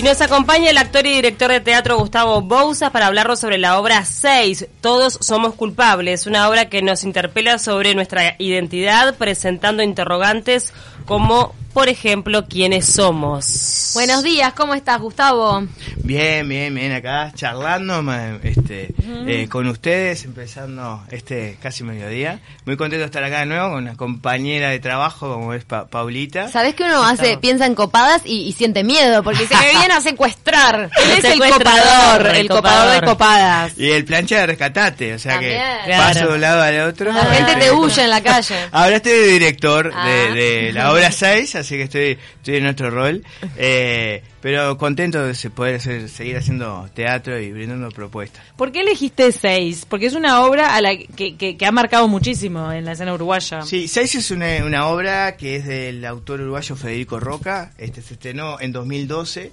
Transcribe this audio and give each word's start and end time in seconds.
Y 0.00 0.02
nos 0.02 0.22
acompaña 0.22 0.70
el 0.70 0.78
actor 0.78 1.04
y 1.06 1.12
director 1.12 1.50
de 1.50 1.60
teatro 1.60 1.98
Gustavo 1.98 2.40
Bouzas 2.40 2.90
para 2.90 3.06
hablarnos 3.06 3.38
sobre 3.38 3.58
la 3.58 3.78
obra 3.78 4.02
6, 4.02 4.66
Todos 4.80 5.18
somos 5.20 5.52
culpables, 5.56 6.26
una 6.26 6.48
obra 6.48 6.70
que 6.70 6.80
nos 6.80 7.04
interpela 7.04 7.58
sobre 7.58 7.94
nuestra 7.94 8.34
identidad 8.38 9.16
presentando 9.16 9.82
interrogantes 9.82 10.72
como 11.04 11.54
por 11.72 11.88
ejemplo, 11.88 12.46
quiénes 12.46 12.86
somos. 12.86 13.90
Buenos 13.94 14.22
días, 14.22 14.52
¿cómo 14.54 14.74
estás, 14.74 15.00
Gustavo? 15.00 15.66
Bien, 15.96 16.48
bien, 16.48 16.74
bien, 16.74 16.92
acá 16.92 17.32
charlando 17.34 18.02
este, 18.42 18.92
eh, 19.26 19.48
con 19.48 19.66
ustedes, 19.68 20.24
empezando 20.24 21.02
este 21.10 21.56
casi 21.62 21.84
mediodía. 21.84 22.40
Muy 22.66 22.76
contento 22.76 23.00
de 23.00 23.06
estar 23.06 23.22
acá 23.22 23.40
de 23.40 23.46
nuevo 23.46 23.70
con 23.70 23.82
una 23.82 23.96
compañera 23.96 24.70
de 24.70 24.80
trabajo 24.80 25.32
como 25.32 25.54
es 25.54 25.64
Paulita. 25.64 26.48
Sabes 26.48 26.74
que 26.74 26.84
uno 26.84 27.04
hace, 27.04 27.38
piensa 27.38 27.66
en 27.66 27.74
copadas 27.74 28.22
y, 28.24 28.52
siente 28.52 28.82
miedo, 28.84 29.22
porque 29.22 29.46
se 29.46 29.56
me 29.56 29.70
viene 29.70 29.94
a 29.94 30.00
secuestrar. 30.00 30.90
Él 31.04 31.10
es 31.18 31.24
el 31.24 31.38
copador, 31.38 32.26
el, 32.34 32.48
copador 32.48 33.00
de 33.00 33.06
copadas. 33.06 33.78
Y 33.78 33.90
el 33.90 34.04
plancha 34.04 34.38
de 34.38 34.46
rescatate, 34.46 35.14
o 35.14 35.18
sea 35.18 35.38
que 35.38 35.60
paso 35.88 36.26
de 36.26 36.34
un 36.34 36.40
lado 36.40 36.62
al 36.62 36.80
otro. 36.88 37.12
La 37.12 37.24
gente 37.26 37.56
te 37.56 37.72
huye 37.72 38.02
en 38.02 38.10
la 38.10 38.22
calle. 38.22 38.56
Ahora 38.72 38.96
estoy 38.96 39.12
de 39.12 39.26
director 39.26 39.92
de, 39.92 40.68
ah. 40.70 40.72
la 40.74 40.92
obra 40.92 41.12
6, 41.12 41.54
así 41.60 41.76
que 41.76 41.82
estoy, 41.84 42.18
estoy 42.36 42.56
en 42.56 42.66
otro 42.66 42.90
rol. 42.90 43.22
Eh, 43.62 44.22
pero 44.40 44.78
contento 44.78 45.22
de 45.22 45.34
poder 45.50 45.80
seguir 45.80 46.36
haciendo 46.36 46.88
teatro 46.94 47.38
y 47.38 47.52
brindando 47.52 47.90
propuestas. 47.90 48.42
¿Por 48.56 48.72
qué 48.72 48.80
elegiste 48.80 49.32
Seis? 49.32 49.84
Porque 49.86 50.06
es 50.06 50.14
una 50.14 50.42
obra 50.42 50.74
a 50.74 50.80
la 50.80 50.96
que, 50.96 51.36
que, 51.36 51.66
ha 51.66 51.72
marcado 51.72 52.08
muchísimo 52.08 52.72
en 52.72 52.86
la 52.86 52.92
escena 52.92 53.12
uruguaya. 53.12 53.62
Sí, 53.62 53.86
Seis 53.86 54.14
es 54.14 54.30
una, 54.30 54.64
una, 54.64 54.86
obra 54.86 55.36
que 55.36 55.56
es 55.56 55.66
del 55.66 56.04
autor 56.06 56.40
uruguayo 56.40 56.74
Federico 56.74 57.20
Roca. 57.20 57.72
Este 57.76 58.00
se 58.00 58.14
estrenó 58.14 58.58
en 58.60 58.72
2012. 58.72 59.52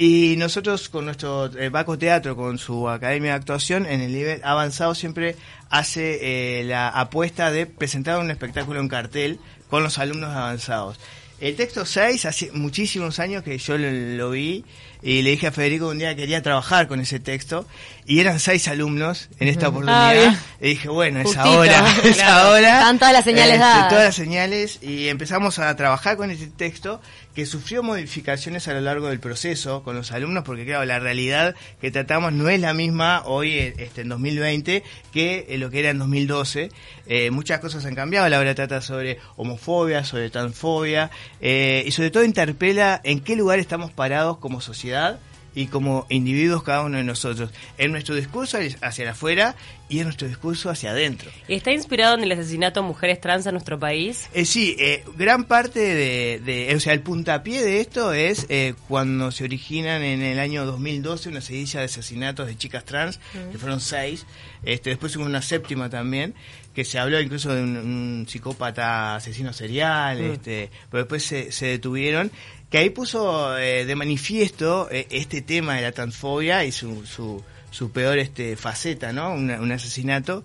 Y 0.00 0.36
nosotros 0.38 0.88
con 0.88 1.04
nuestro 1.04 1.54
eh, 1.58 1.68
Baco 1.68 1.98
Teatro, 1.98 2.34
con 2.34 2.56
su 2.56 2.88
academia 2.88 3.32
de 3.32 3.36
actuación, 3.36 3.84
en 3.84 4.00
el 4.00 4.14
nivel 4.14 4.40
avanzado 4.44 4.94
siempre 4.94 5.36
hace 5.68 6.60
eh, 6.60 6.64
la 6.64 6.88
apuesta 6.88 7.50
de 7.50 7.66
presentar 7.66 8.18
un 8.18 8.30
espectáculo 8.30 8.80
en 8.80 8.88
cartel 8.88 9.38
con 9.68 9.82
los 9.82 9.98
alumnos 9.98 10.30
avanzados. 10.30 10.98
El 11.40 11.56
texto 11.56 11.86
6, 11.86 12.26
hace 12.26 12.50
muchísimos 12.52 13.18
años 13.18 13.42
que 13.42 13.56
yo 13.56 13.78
lo, 13.78 14.30
vi 14.30 14.62
y 15.00 15.22
le 15.22 15.30
dije 15.30 15.46
a 15.46 15.52
Federico 15.52 15.88
un 15.88 15.98
día 15.98 16.10
que 16.10 16.16
quería 16.16 16.42
trabajar 16.42 16.86
con 16.86 17.00
ese 17.00 17.18
texto 17.18 17.66
y 18.04 18.20
eran 18.20 18.38
seis 18.38 18.68
alumnos 18.68 19.30
en 19.38 19.48
esta 19.48 19.68
oportunidad. 19.68 20.34
Ah, 20.34 20.36
y 20.60 20.68
dije, 20.68 20.90
bueno, 20.90 21.20
es 21.20 21.34
ahora, 21.38 21.96
es 22.04 22.20
ahora. 22.20 22.80
Están 22.80 22.98
todas 22.98 23.14
las 23.14 23.24
señales 23.24 23.54
este, 23.54 23.58
dadas. 23.58 23.88
Todas 23.88 24.04
las 24.04 24.14
señales 24.14 24.78
y 24.82 25.08
empezamos 25.08 25.58
a 25.58 25.74
trabajar 25.76 26.18
con 26.18 26.30
ese 26.30 26.48
texto 26.48 27.00
que 27.34 27.46
sufrió 27.46 27.82
modificaciones 27.82 28.68
a 28.68 28.74
lo 28.74 28.80
largo 28.80 29.08
del 29.08 29.20
proceso 29.20 29.82
con 29.82 29.96
los 29.96 30.12
alumnos, 30.12 30.44
porque 30.44 30.64
claro, 30.64 30.84
la 30.84 30.98
realidad 30.98 31.54
que 31.80 31.90
tratamos 31.90 32.32
no 32.32 32.48
es 32.48 32.60
la 32.60 32.74
misma 32.74 33.22
hoy 33.24 33.56
este, 33.58 34.02
en 34.02 34.08
2020 34.08 34.82
que 35.12 35.46
lo 35.58 35.70
que 35.70 35.80
era 35.80 35.90
en 35.90 35.98
2012. 35.98 36.70
Eh, 37.06 37.30
muchas 37.30 37.60
cosas 37.60 37.84
han 37.84 37.94
cambiado, 37.94 38.28
la 38.28 38.40
obra 38.40 38.54
trata 38.54 38.80
sobre 38.80 39.18
homofobia, 39.36 40.04
sobre 40.04 40.30
transfobia, 40.30 41.10
eh, 41.40 41.84
y 41.86 41.92
sobre 41.92 42.10
todo 42.10 42.24
interpela 42.24 43.00
en 43.04 43.20
qué 43.20 43.36
lugar 43.36 43.58
estamos 43.58 43.92
parados 43.92 44.38
como 44.38 44.60
sociedad 44.60 45.20
y 45.54 45.66
como 45.66 46.06
individuos 46.08 46.62
cada 46.62 46.82
uno 46.82 46.98
de 46.98 47.04
nosotros, 47.04 47.50
en 47.78 47.92
nuestro 47.92 48.14
discurso 48.14 48.58
hacia 48.80 49.10
afuera 49.10 49.56
y 49.88 49.98
en 49.98 50.04
nuestro 50.04 50.28
discurso 50.28 50.70
hacia 50.70 50.92
adentro. 50.92 51.30
¿Está 51.48 51.72
inspirado 51.72 52.14
en 52.14 52.22
el 52.22 52.32
asesinato 52.32 52.80
de 52.80 52.86
mujeres 52.86 53.20
trans 53.20 53.44
en 53.46 53.52
nuestro 53.52 53.78
país? 53.78 54.28
Eh, 54.32 54.44
sí, 54.44 54.76
eh, 54.78 55.04
gran 55.16 55.44
parte 55.44 55.80
de, 55.80 56.72
o 56.74 56.80
sea, 56.80 56.92
el 56.92 57.00
puntapié 57.00 57.62
de 57.62 57.80
esto 57.80 58.12
es 58.12 58.46
eh, 58.48 58.74
cuando 58.88 59.32
se 59.32 59.44
originan 59.44 60.02
en 60.02 60.22
el 60.22 60.38
año 60.38 60.64
2012 60.64 61.28
una 61.28 61.40
seguidilla 61.40 61.80
de 61.80 61.86
asesinatos 61.86 62.46
de 62.46 62.56
chicas 62.56 62.84
trans, 62.84 63.18
que 63.50 63.58
fueron 63.58 63.80
seis, 63.80 64.26
este, 64.62 64.90
después 64.90 65.16
hubo 65.16 65.24
una 65.24 65.42
séptima 65.42 65.90
también, 65.90 66.34
que 66.74 66.84
se 66.84 66.98
habló 66.98 67.20
incluso 67.20 67.54
de 67.54 67.62
un, 67.62 68.26
psicópata 68.28 69.16
asesino 69.16 69.52
serial, 69.52 70.20
este, 70.20 70.70
pero 70.90 71.04
después 71.04 71.24
se, 71.24 71.52
se 71.52 71.66
detuvieron 71.66 72.30
que 72.70 72.78
ahí 72.78 72.90
puso 72.90 73.58
eh, 73.58 73.84
de 73.84 73.96
manifiesto 73.96 74.88
eh, 74.90 75.06
este 75.10 75.42
tema 75.42 75.74
de 75.74 75.82
la 75.82 75.92
transfobia 75.92 76.64
y 76.64 76.70
su, 76.70 77.04
su, 77.04 77.42
su 77.70 77.90
peor 77.90 78.18
este, 78.18 78.56
faceta, 78.56 79.12
¿no? 79.12 79.32
un 79.32 79.72
asesinato. 79.72 80.44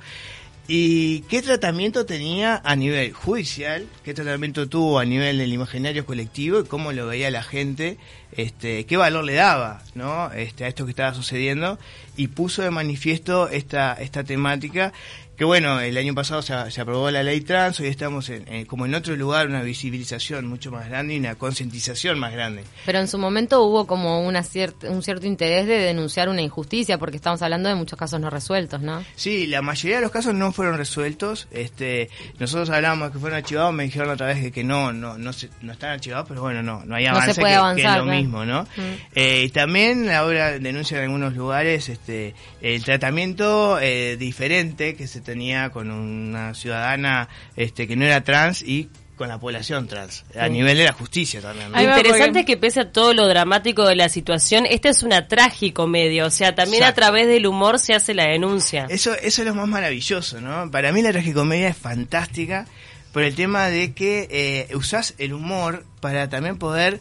¿Y 0.67 1.19
qué 1.21 1.43
tratamiento 1.43 2.07
tenía 2.07 2.59
a 2.63 2.75
nivel 2.75 3.13
judicial? 3.13 3.85
¿Qué 4.03 4.15
tratamiento 4.15 4.67
tuvo 4.67 4.97
a 4.97 5.05
nivel 5.05 5.37
del 5.37 5.53
imaginario 5.53 6.07
colectivo? 6.07 6.59
¿Y 6.59 6.65
cómo 6.65 6.91
lo 6.91 7.05
veía 7.05 7.29
la 7.29 7.43
gente? 7.43 7.99
Este, 8.31 8.87
¿Qué 8.87 8.97
valor 8.97 9.23
le 9.25 9.33
daba 9.33 9.83
¿no? 9.93 10.31
este, 10.31 10.65
a 10.65 10.67
esto 10.67 10.85
que 10.85 10.89
estaba 10.89 11.13
sucediendo? 11.13 11.77
Y 12.17 12.29
puso 12.29 12.63
de 12.63 12.71
manifiesto 12.71 13.47
esta, 13.47 13.93
esta 13.93 14.23
temática 14.23 14.91
que 15.38 15.44
bueno, 15.44 15.79
el 15.81 15.97
año 15.97 16.16
pasado 16.16 16.41
se, 16.41 16.53
aprobó 16.53 17.12
la 17.12 17.23
ley 17.23 17.41
trans, 17.41 17.79
hoy 17.79 17.88
estamos 17.88 18.29
en, 18.29 18.66
como 18.66 18.85
en 18.85 18.96
otro 18.96 19.16
lugar, 19.16 19.47
una 19.47 19.62
visibilización 19.62 20.47
mucho 20.47 20.72
más 20.72 20.88
grande 20.88 21.16
y 21.16 21.19
una 21.19 21.35
concientización 21.35 22.19
más 22.19 22.31
grande. 22.31 22.63
Pero 22.85 23.00
en 23.00 23.07
su 23.07 23.18
momento 23.18 23.63
hubo 23.63 23.85
como 23.85 24.22
una 24.25 24.44
un 24.84 25.03
cierto 25.03 25.28
interés 25.28 25.68
de 25.68 25.78
denunciar 25.79 26.29
una 26.29 26.41
injusticia, 26.41 26.97
porque 26.97 27.18
estamos 27.18 27.41
hablando 27.41 27.68
de 27.68 27.75
muchos 27.75 27.97
casos 28.00 28.19
no 28.19 28.29
resueltos, 28.29 28.81
¿no? 28.81 29.03
Sí, 29.16 29.47
la 29.47 29.62
mayoría 29.62 29.97
de 29.97 30.01
los 30.03 30.12
casos 30.12 30.34
no 30.34 30.51
fueron 30.51 30.78
resueltos. 30.78 31.47
Este, 31.52 32.09
nosotros 32.40 32.69
hablábamos 32.69 33.12
que 33.12 33.19
fueron 33.19 33.38
archivados, 33.38 33.73
me 33.73 33.84
dijeron 33.84 34.09
otra 34.09 34.28
vez 34.28 34.52
que, 34.52 34.63
no, 34.63 34.94
no, 34.94 35.17
no, 35.17 35.31
no 35.62 35.72
están 35.73 35.91
archivados, 35.91 36.28
pero 36.28 36.41
bueno, 36.41 36.63
no, 36.63 36.85
no 36.85 36.96
hay 36.96 37.07
avance, 37.07 37.34
se 37.34 37.41
puede 37.41 37.56
avanzar, 37.56 37.96
que, 37.96 38.00
es 38.00 38.06
lo 38.06 38.12
mismo, 38.12 38.46
¿no? 38.46 38.63
Mm. 38.63 39.16
Eh, 39.16 39.44
y 39.46 39.50
también 39.50 40.09
ahora 40.09 40.59
denuncia 40.59 40.97
en 40.97 41.03
algunos 41.03 41.35
lugares 41.35 41.90
este, 41.90 42.35
el 42.62 42.84
tratamiento 42.84 43.79
eh, 43.81 44.16
diferente 44.17 44.96
que 44.96 45.07
se 45.07 45.24
tenía 45.25 45.71
con 45.71 45.91
una 45.91 46.53
ciudadana 46.53 47.27
este, 47.57 47.87
que 47.87 47.97
no 47.97 48.05
era 48.05 48.23
trans 48.23 48.61
y 48.61 48.89
con 49.17 49.29
la 49.29 49.39
población 49.39 49.87
trans, 49.87 50.25
a 50.37 50.47
nivel 50.49 50.77
de 50.77 50.83
la 50.83 50.91
justicia 50.91 51.41
también. 51.41 51.71
Lo 51.71 51.81
interesante 51.81 52.41
es 52.41 52.45
que 52.45 52.57
pese 52.57 52.81
a 52.81 52.91
todo 52.91 53.13
lo 53.13 53.27
dramático 53.27 53.85
de 53.87 53.95
la 53.95 54.09
situación, 54.09 54.65
esta 54.69 54.89
es 54.89 55.03
una 55.03 55.27
tragicomedia, 55.27 56.25
o 56.25 56.29
sea, 56.29 56.53
también 56.53 56.83
a 56.83 56.93
través 56.93 57.27
del 57.27 57.47
humor 57.47 57.79
se 57.79 57.93
hace 57.93 58.13
la 58.13 58.25
denuncia. 58.25 58.87
Eso, 58.89 59.13
eso 59.13 59.41
es 59.41 59.47
lo 59.47 59.55
más 59.55 59.67
maravilloso, 59.67 60.41
¿no? 60.41 60.69
Para 60.69 60.91
mí 60.91 61.01
la 61.01 61.11
tragicomedia 61.11 61.69
es 61.69 61.77
fantástica 61.77 62.67
por 63.13 63.23
el 63.23 63.35
tema 63.35 63.67
de 63.67 63.93
que 63.93 64.27
eh, 64.29 64.75
usás 64.75 65.15
el 65.17 65.33
humor 65.33 65.85
para 66.01 66.27
también 66.27 66.57
poder 66.57 66.99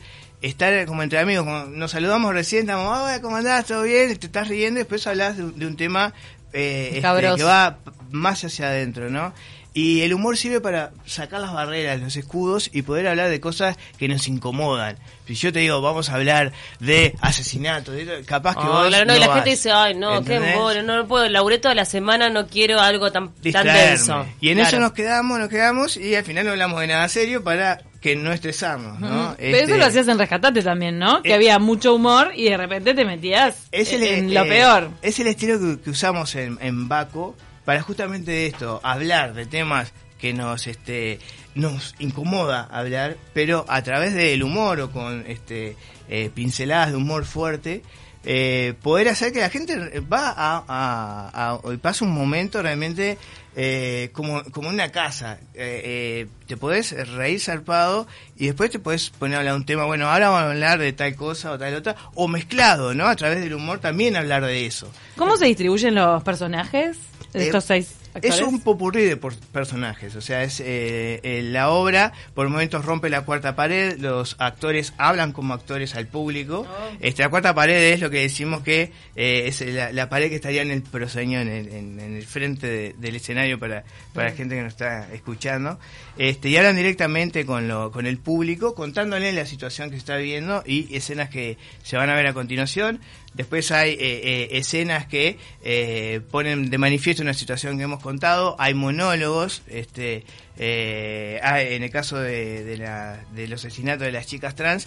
estar 0.48 0.84
como 0.86 1.02
entre 1.02 1.18
amigos, 1.18 1.68
nos 1.70 1.90
saludamos 1.90 2.34
recién, 2.34 2.62
estamos, 2.62 2.86
hola, 2.86 3.20
¿cómo 3.22 3.36
andás? 3.36 3.64
¿Todo 3.66 3.82
bien? 3.82 4.16
Te 4.18 4.26
estás 4.26 4.48
riendo 4.48 4.78
y 4.78 4.82
después 4.82 5.06
hablas 5.06 5.36
de, 5.38 5.66
un 5.66 5.76
tema 5.76 6.12
eh, 6.54 7.00
este, 7.02 7.36
que 7.36 7.44
va 7.44 7.78
más 8.10 8.44
hacia 8.44 8.68
adentro, 8.68 9.10
¿no? 9.10 9.34
Y 9.76 10.02
el 10.02 10.14
humor 10.14 10.36
sirve 10.36 10.60
para 10.60 10.92
sacar 11.04 11.40
las 11.40 11.52
barreras, 11.52 12.00
los 12.00 12.14
escudos 12.16 12.70
y 12.72 12.82
poder 12.82 13.08
hablar 13.08 13.28
de 13.28 13.40
cosas 13.40 13.76
que 13.98 14.06
nos 14.06 14.28
incomodan. 14.28 14.96
Si 15.26 15.34
yo 15.34 15.52
te 15.52 15.58
digo, 15.58 15.82
vamos 15.82 16.10
a 16.10 16.14
hablar 16.14 16.52
de 16.78 17.16
asesinato, 17.20 17.90
capaz 18.24 18.54
que 18.54 18.62
oh, 18.62 18.84
vos. 18.84 19.04
no, 19.04 19.16
y 19.16 19.18
la 19.18 19.34
gente 19.34 19.50
dice, 19.50 19.72
ay, 19.72 19.96
no, 19.96 20.22
qué 20.22 20.36
embole, 20.36 20.84
no, 20.84 20.96
no 20.96 21.08
puedo, 21.08 21.28
laburé 21.28 21.58
toda 21.58 21.74
la 21.74 21.86
semana, 21.86 22.30
no 22.30 22.46
quiero 22.46 22.80
algo 22.80 23.10
tan, 23.10 23.34
tan 23.52 23.66
denso. 23.66 24.24
Y 24.40 24.50
en 24.50 24.60
eso 24.60 24.78
nos 24.78 24.92
quedamos, 24.92 25.40
nos 25.40 25.48
quedamos 25.48 25.96
y 25.96 26.14
al 26.14 26.24
final 26.24 26.44
no 26.44 26.52
hablamos 26.52 26.80
de 26.80 26.86
nada 26.86 27.08
serio 27.08 27.42
para 27.42 27.82
que 28.04 28.16
no 28.16 28.34
estresamos, 28.34 29.00
¿no? 29.00 29.34
Pero 29.38 29.56
eso 29.56 29.68
lo 29.68 29.74
este, 29.76 29.84
hacías 29.86 30.08
en 30.08 30.18
Rescatate 30.18 30.60
también, 30.60 30.98
¿no? 30.98 31.22
que 31.22 31.32
había 31.32 31.58
mucho 31.58 31.94
humor 31.94 32.32
y 32.36 32.50
de 32.50 32.58
repente 32.58 32.92
te 32.92 33.02
metías 33.02 33.66
en, 33.72 34.34
lo 34.34 34.46
peor. 34.46 34.90
Es 35.00 35.18
el 35.20 35.28
estilo 35.28 35.58
que, 35.82 35.88
usamos 35.88 36.34
en, 36.34 36.58
en 36.60 36.86
Baco 36.86 37.34
para 37.64 37.80
justamente 37.80 38.44
esto, 38.44 38.78
hablar 38.82 39.32
de 39.32 39.46
temas 39.46 39.94
que 40.18 40.34
nos 40.34 40.66
este 40.66 41.18
nos 41.54 41.94
incomoda 41.98 42.68
hablar, 42.70 43.16
pero 43.32 43.64
a 43.68 43.80
través 43.82 44.12
del 44.12 44.42
humor 44.42 44.80
o 44.80 44.90
con 44.90 45.24
este 45.26 45.74
eh, 46.10 46.30
pinceladas 46.34 46.90
de 46.90 46.96
humor 46.98 47.24
fuerte, 47.24 47.82
eh, 48.24 48.74
poder 48.82 49.08
hacer 49.08 49.32
que 49.32 49.40
la 49.40 49.50
gente 49.50 50.00
va 50.00 50.28
a, 50.28 50.64
a, 50.66 51.52
a, 51.52 51.60
pase 51.78 52.04
un 52.04 52.12
momento 52.12 52.62
realmente 52.62 53.18
eh, 53.56 54.10
como, 54.12 54.42
como 54.44 54.68
una 54.68 54.90
casa. 54.90 55.38
te 55.52 56.56
podés 56.58 56.92
reír 57.14 57.40
zarpado 57.40 58.06
y 58.36 58.46
después 58.46 58.70
te 58.70 58.78
podés 58.78 59.10
poner 59.10 59.36
a 59.36 59.38
hablar 59.40 59.54
un 59.54 59.66
tema, 59.66 59.84
bueno, 59.84 60.08
ahora 60.08 60.28
vamos 60.28 60.42
a 60.42 60.50
hablar 60.50 60.78
de 60.78 60.92
tal 60.92 61.14
cosa 61.16 61.52
o 61.52 61.58
tal 61.58 61.74
otra, 61.74 61.96
o 62.14 62.28
mezclado, 62.28 62.94
¿no? 62.94 63.06
A 63.06 63.16
través 63.16 63.40
del 63.40 63.54
humor 63.54 63.78
también 63.80 64.16
hablar 64.16 64.44
de 64.44 64.66
eso. 64.66 64.90
¿Cómo 65.16 65.36
se 65.36 65.46
distribuyen 65.46 65.94
los 65.94 66.22
personajes? 66.22 66.96
estos 67.32 67.64
seis. 67.64 68.03
Es 68.22 68.40
un 68.40 68.60
popurrí 68.60 69.04
de 69.04 69.16
personajes, 69.16 70.14
o 70.16 70.20
sea, 70.20 70.42
es 70.42 70.62
eh, 70.64 71.40
la 71.44 71.70
obra 71.70 72.12
por 72.34 72.48
momentos 72.48 72.84
rompe 72.84 73.10
la 73.10 73.22
cuarta 73.22 73.56
pared, 73.56 73.98
los 73.98 74.36
actores 74.38 74.94
hablan 74.98 75.32
como 75.32 75.54
actores 75.54 75.94
al 75.94 76.06
público. 76.06 76.66
Oh. 76.68 76.96
Este, 77.00 77.22
la 77.22 77.28
cuarta 77.28 77.54
pared 77.54 77.92
es 77.92 78.00
lo 78.00 78.10
que 78.10 78.20
decimos 78.20 78.62
que 78.62 78.92
eh, 79.16 79.44
es 79.46 79.60
la, 79.94 80.08
pared 80.08 80.28
que 80.28 80.36
estaría 80.36 80.62
en 80.62 80.70
el 80.70 80.82
proseño, 80.82 81.40
en 81.40 81.48
el, 81.48 81.68
en, 81.68 82.00
el 82.00 82.24
frente 82.24 82.94
del 82.96 83.16
escenario 83.16 83.58
para, 83.58 83.84
para 84.12 84.30
la 84.30 84.36
gente 84.36 84.56
que 84.56 84.62
nos 84.62 84.72
está 84.72 85.12
escuchando. 85.12 85.78
Este, 86.16 86.48
y 86.48 86.56
hablan 86.56 86.76
directamente 86.76 87.44
con, 87.44 87.68
lo, 87.68 87.90
con 87.90 88.06
el 88.06 88.18
público, 88.18 88.74
contándole 88.74 89.32
la 89.32 89.46
situación 89.46 89.90
que 89.90 89.96
está 89.96 90.16
viviendo 90.16 90.62
y 90.64 90.94
escenas 90.94 91.28
que 91.30 91.58
se 91.82 91.96
van 91.96 92.10
a 92.10 92.14
ver 92.14 92.26
a 92.26 92.34
continuación. 92.34 93.00
Después 93.34 93.72
hay 93.72 93.92
eh, 93.92 93.96
eh, 94.00 94.48
escenas 94.52 95.06
que 95.06 95.38
eh, 95.62 96.20
ponen 96.30 96.70
de 96.70 96.78
manifiesto 96.78 97.22
una 97.22 97.34
situación 97.34 97.76
que 97.76 97.84
hemos 97.84 98.00
contado. 98.00 98.54
Hay 98.58 98.74
monólogos. 98.74 99.62
Este, 99.66 100.24
en 100.56 101.82
el 101.82 101.90
caso 101.90 102.18
de, 102.18 102.62
de, 102.62 102.76
la, 102.76 103.24
de 103.34 103.48
los 103.48 103.64
asesinatos 103.64 104.02
de 104.02 104.12
las 104.12 104.26
chicas 104.26 104.54
trans, 104.54 104.86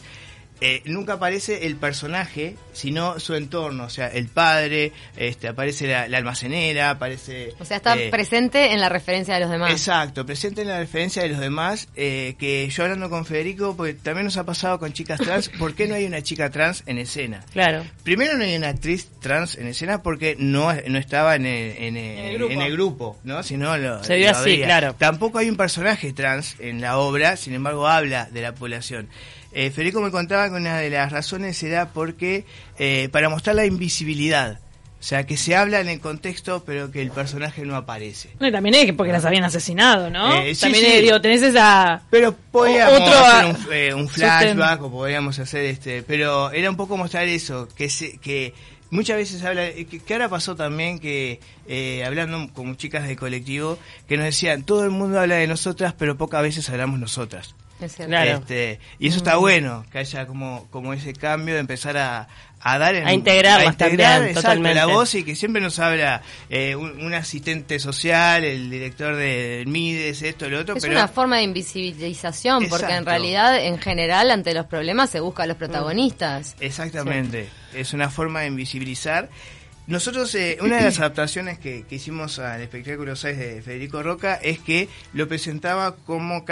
eh, 0.60 0.82
nunca 0.86 1.14
aparece 1.14 1.68
el 1.68 1.76
personaje, 1.76 2.56
sino 2.74 3.20
su 3.20 3.36
entorno, 3.36 3.86
o 3.86 3.90
sea, 3.90 4.08
el 4.08 4.28
padre, 4.28 4.92
este, 5.16 5.48
aparece 5.48 5.88
la, 5.88 6.18
almacenera, 6.18 6.92
aparece... 6.92 7.54
O 7.60 7.66
sea, 7.66 7.78
está 7.78 7.96
eh, 7.96 8.10
presente 8.10 8.74
en 8.74 8.82
la 8.82 8.90
referencia 8.90 9.36
de 9.36 9.42
los 9.42 9.52
demás. 9.52 9.72
Exacto, 9.72 10.26
presente 10.26 10.64
en 10.64 10.70
la 10.70 10.80
referencia 10.80 11.22
de 11.22 11.30
los 11.30 11.40
demás, 11.40 11.90
eh, 11.96 12.36
que 12.40 12.68
yo 12.70 12.84
hablando 12.84 13.10
con 13.10 13.26
Federico, 13.26 13.76
porque 13.78 13.94
también 13.94 14.26
nos 14.26 14.38
ha 14.38 14.46
pasado 14.46 14.80
con 14.80 14.94
chicas 14.94 15.20
trans, 15.20 15.50
¿por 15.60 15.76
qué 15.76 15.88
no 15.88 15.96
hay 15.96 16.06
una 16.06 16.24
chica 16.24 16.50
trans 16.50 16.84
en 16.88 16.98
escena? 16.98 17.44
Claro. 17.54 17.84
Primero 18.04 18.36
no 18.38 18.44
hay 18.44 18.56
una 18.56 18.70
actriz 18.70 19.10
trans 19.20 19.58
en 19.58 19.68
escena 19.68 20.02
porque 20.02 20.36
no, 20.40 20.74
no 20.88 20.98
estaba 20.98 21.36
en 21.36 21.46
el, 21.46 21.78
en 21.78 21.98
el, 21.98 22.72
grupo. 22.72 23.18
¿no? 23.24 23.44
Sino 23.44 23.78
lo, 23.78 24.04
Se 24.04 24.16
vio 24.16 24.32
así, 24.32 24.58
claro. 24.58 24.96
Tampoco 24.96 25.38
hay 25.38 25.50
un 25.50 25.58
personaje 25.58 26.14
trans 26.14 26.56
en 26.60 26.82
la 26.82 26.98
obra, 26.98 27.38
sin 27.38 27.54
embargo 27.54 27.88
habla 27.88 28.26
de 28.32 28.42
la 28.42 28.54
población. 28.54 29.08
Eh, 29.52 29.72
Federico 29.72 30.02
me 30.02 30.12
contaba 30.12 30.50
que 30.50 30.56
una 30.56 30.78
de 30.78 30.90
las 30.90 31.12
razones 31.12 31.62
era 31.64 31.90
porque 31.90 32.46
eh, 32.78 33.10
para 33.12 33.30
mostrar 33.30 33.56
la 33.56 33.66
invisibilidad. 33.66 34.60
O 35.00 35.04
sea, 35.04 35.26
que 35.28 35.38
se 35.38 35.56
habla 35.56 35.80
en 35.80 35.90
el 35.90 36.00
contexto, 36.00 36.64
pero 36.66 36.92
que 36.92 37.04
el 37.04 37.12
personaje 37.12 37.64
no 37.64 37.76
aparece. 37.76 38.30
No, 38.40 38.48
y 38.48 38.52
también 38.52 38.76
es 38.76 38.94
porque 38.94 39.12
las 39.12 39.26
habían 39.26 39.44
asesinado, 39.44 40.10
¿no? 40.10 40.34
Eh, 40.42 40.56
también 40.56 40.86
sí. 40.86 41.02
digo, 41.02 41.22
tenés 41.22 41.44
esa... 41.44 42.02
Pero 42.10 42.36
podíamos 42.52 43.02
hacer 43.02 43.94
un, 43.94 44.10
flashback 44.10 44.82
o 44.82 44.92
podíamos 44.92 45.38
hacer 45.38 45.66
este... 45.66 46.02
Pero 46.02 46.52
era 46.52 46.72
un 46.72 46.78
poco 46.78 46.98
mostrar 46.98 47.28
eso, 47.28 47.70
que 47.76 47.90
se, 47.90 48.18
que 48.18 48.56
muchas 48.90 49.18
veces 49.18 49.44
habla... 49.44 49.70
Que, 49.72 50.14
ahora 50.14 50.30
pasó 50.30 50.56
también 50.56 50.98
que, 50.98 51.40
hablando 52.04 52.52
con 52.52 52.76
chicas 52.76 53.08
del 53.08 53.18
colectivo, 53.18 53.78
que 54.08 54.18
nos 54.18 54.26
decían, 54.26 54.64
todo 54.64 54.84
el 54.84 54.90
mundo 54.90 55.20
habla 55.20 55.36
de 55.36 55.46
nosotras, 55.46 55.94
pero 55.96 56.18
pocas 56.18 56.42
veces 56.42 56.68
hablamos 56.72 57.00
nosotras. 57.00 57.54
Este, 57.80 58.80
y 58.98 59.08
eso 59.08 59.18
está 59.18 59.38
bueno, 59.38 59.86
que 59.92 60.00
haya 60.00 60.26
como, 60.26 60.68
como 60.72 60.94
ese 60.94 61.14
cambio 61.14 61.54
de 61.54 61.60
empezar 61.60 61.98
a, 61.98 62.28
a 62.60 62.78
dar 62.80 62.96
a 62.96 63.14
integrar, 63.14 63.62
a 63.62 63.66
integrar 63.66 64.34
totalmente. 64.34 64.76
la 64.76 64.88
voz 64.88 65.14
y 65.16 65.24
que 65.24 65.36
siempre 65.36 65.62
nos 65.62 65.78
habla 65.80 66.24
eh, 66.50 66.76
un, 66.76 67.14
asistente 67.14 67.80
social, 67.80 68.44
el 68.44 68.70
director 68.70 69.16
de 69.16 69.64
Mides, 69.68 70.22
esto, 70.24 70.50
lo 70.50 70.60
otro. 70.60 70.76
Es 70.76 70.84
una 70.86 71.08
forma 71.08 71.38
de 71.38 71.44
invisibilización, 71.44 72.68
porque 72.68 72.94
en 72.94 73.06
realidad, 73.06 73.64
en 73.64 73.78
general, 73.78 74.32
ante 74.32 74.54
los 74.54 74.66
problemas 74.66 75.10
se 75.10 75.20
busca 75.20 75.44
a 75.44 75.48
los 75.48 75.58
protagonistas. 75.58 76.56
Exactamente, 76.60 77.50
es 77.74 77.94
una 77.94 78.10
forma 78.10 78.42
de 78.42 78.48
invisibilizar 78.48 79.30
nosotros, 79.88 80.36
eh, 80.36 80.58
una 80.62 80.78
de 80.78 80.84
las 80.84 81.00
adaptaciones 81.00 81.60
que, 81.60 81.86
hicimos 81.90 82.40
al 82.40 82.62
espectáculo 82.62 83.16
6 83.16 83.38
de 83.38 83.62
Federico 83.62 84.04
Roca 84.04 84.36
es 84.36 84.60
que 84.60 84.90
lo 85.14 85.30
presentaba 85.30 85.96
como 85.96 86.44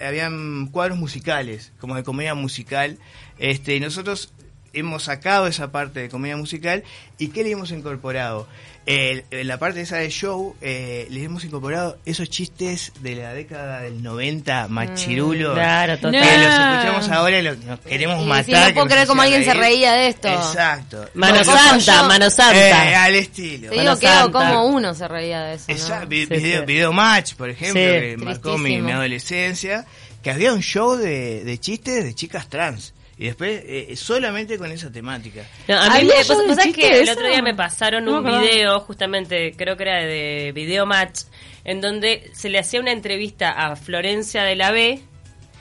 habían 0.00 0.68
cuadros 0.68 0.96
musicales, 0.96 1.72
como 1.80 1.96
de 1.96 2.04
comedia 2.04 2.36
musical. 2.36 2.96
Este, 3.40 3.80
nosotros 3.80 4.32
hemos 4.72 5.04
sacado 5.04 5.48
esa 5.48 5.72
parte 5.72 5.98
de 5.98 6.08
comedia 6.08 6.36
musical 6.36 6.84
y 7.18 7.28
¿qué 7.28 7.42
le 7.42 7.50
hemos 7.50 7.72
incorporado? 7.72 8.46
En 8.90 9.46
la 9.46 9.58
parte 9.58 9.82
esa 9.82 9.98
de 9.98 10.08
show, 10.08 10.56
eh, 10.62 11.06
les 11.10 11.24
hemos 11.24 11.44
incorporado 11.44 11.98
esos 12.06 12.30
chistes 12.30 12.92
de 13.00 13.16
la 13.16 13.34
década 13.34 13.82
del 13.82 14.02
90, 14.02 14.68
machirulos. 14.68 15.52
Mm, 15.52 15.54
claro, 15.54 15.96
total. 15.98 16.12
Que 16.12 16.38
los 16.38 16.54
escuchamos 16.54 17.08
ahora 17.10 17.38
y 17.38 17.42
los, 17.42 17.58
nos 17.58 17.80
queremos 17.80 18.24
matar. 18.24 18.68
no 18.68 18.74
puedo 18.74 18.86
creer 18.86 19.06
cómo 19.06 19.20
alguien 19.20 19.44
se 19.44 19.52
reía 19.52 19.92
de 19.92 20.08
esto. 20.08 20.28
Exacto. 20.28 21.06
Mano 21.12 21.44
Santa, 21.44 22.04
Mano 22.04 22.30
Santa. 22.30 22.90
Eh, 22.90 22.94
al 22.94 23.14
estilo. 23.14 23.68
Te 23.68 23.78
digo 23.78 23.98
que 23.98 24.08
como 24.32 24.64
uno 24.64 24.94
se 24.94 25.06
reía 25.06 25.42
de 25.42 25.54
eso. 25.56 25.66
Exacto. 25.68 26.08
video, 26.08 26.90
Match, 26.90 27.34
por 27.34 27.50
ejemplo, 27.50 27.82
que 27.82 28.16
marcó 28.16 28.56
mi, 28.56 28.80
mi, 28.80 28.90
adolescencia. 28.90 29.84
Que 30.22 30.30
había 30.30 30.52
un 30.54 30.62
show 30.62 30.96
de, 30.96 31.44
de 31.44 31.58
chistes 31.58 32.04
de 32.04 32.14
chicas 32.14 32.48
trans 32.48 32.94
y 33.18 33.26
después 33.26 33.62
eh, 33.66 33.96
solamente 33.96 34.58
con 34.58 34.70
esa 34.70 34.92
temática. 34.92 35.44
a 35.68 35.98
mí 35.98 36.04
me, 36.06 36.72
que 36.72 37.00
el 37.00 37.08
otro 37.08 37.26
día 37.26 37.42
me 37.42 37.54
pasaron 37.54 38.08
un 38.08 38.24
video, 38.24 38.78
justamente, 38.80 39.54
creo 39.56 39.76
que 39.76 39.82
era 39.82 40.04
de 40.04 40.52
Video 40.54 40.86
Match, 40.86 41.22
en 41.64 41.80
donde 41.80 42.30
se 42.32 42.48
le 42.48 42.60
hacía 42.60 42.80
una 42.80 42.92
entrevista 42.92 43.50
a 43.50 43.74
Florencia 43.74 44.44
de 44.44 44.54
la 44.54 44.70
B. 44.70 45.02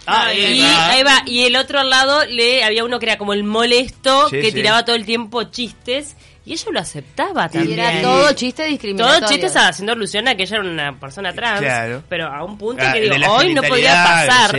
Ah, 0.05 0.33
y 0.33 0.61
ahí 0.61 1.03
va. 1.03 1.23
Y 1.25 1.45
el 1.45 1.55
otro 1.57 1.79
al 1.79 1.89
lado 1.89 2.25
le 2.25 2.63
había 2.63 2.85
uno 2.85 2.99
que 2.99 3.07
era 3.07 3.17
como 3.17 3.33
el 3.33 3.43
molesto, 3.43 4.27
que 4.29 4.51
tiraba 4.51 4.85
todo 4.85 4.95
el 4.95 5.05
tiempo 5.05 5.43
chistes. 5.45 6.15
Y 6.47 6.53
ella 6.53 6.65
lo 6.71 6.79
aceptaba 6.79 7.49
también. 7.49 7.77
Y 7.77 7.81
era 7.81 8.01
todo 8.01 8.31
chiste 8.31 8.63
discriminatorio. 8.63 9.19
Todo 9.19 9.29
chiste 9.29 9.59
haciendo 9.59 9.91
alusión 9.91 10.29
a 10.29 10.35
que 10.35 10.43
ella 10.43 10.57
era 10.57 10.69
una 10.69 10.97
persona 10.97 11.33
trans. 11.33 11.61
Pero 12.07 12.27
a 12.27 12.41
un 12.45 12.57
punto 12.57 12.85
que 12.93 13.01
digo, 13.01 13.15
hoy 13.29 13.53
no 13.53 13.61
podía 13.63 13.91
pasar. 14.25 14.55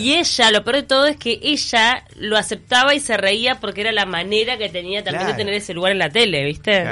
Y 0.00 0.14
ella, 0.14 0.50
lo 0.50 0.64
peor 0.64 0.76
de 0.76 0.82
todo 0.82 1.06
es 1.06 1.16
que 1.16 1.38
ella 1.40 2.04
lo 2.16 2.36
aceptaba 2.36 2.92
y 2.92 2.98
se 2.98 3.16
reía 3.16 3.60
porque 3.60 3.82
era 3.82 3.92
la 3.92 4.04
manera 4.04 4.58
que 4.58 4.68
tenía 4.68 5.04
también 5.04 5.28
de 5.28 5.34
tener 5.34 5.54
ese 5.54 5.72
lugar 5.74 5.92
en 5.92 5.98
la 5.98 6.10
tele, 6.10 6.44
¿viste? 6.44 6.84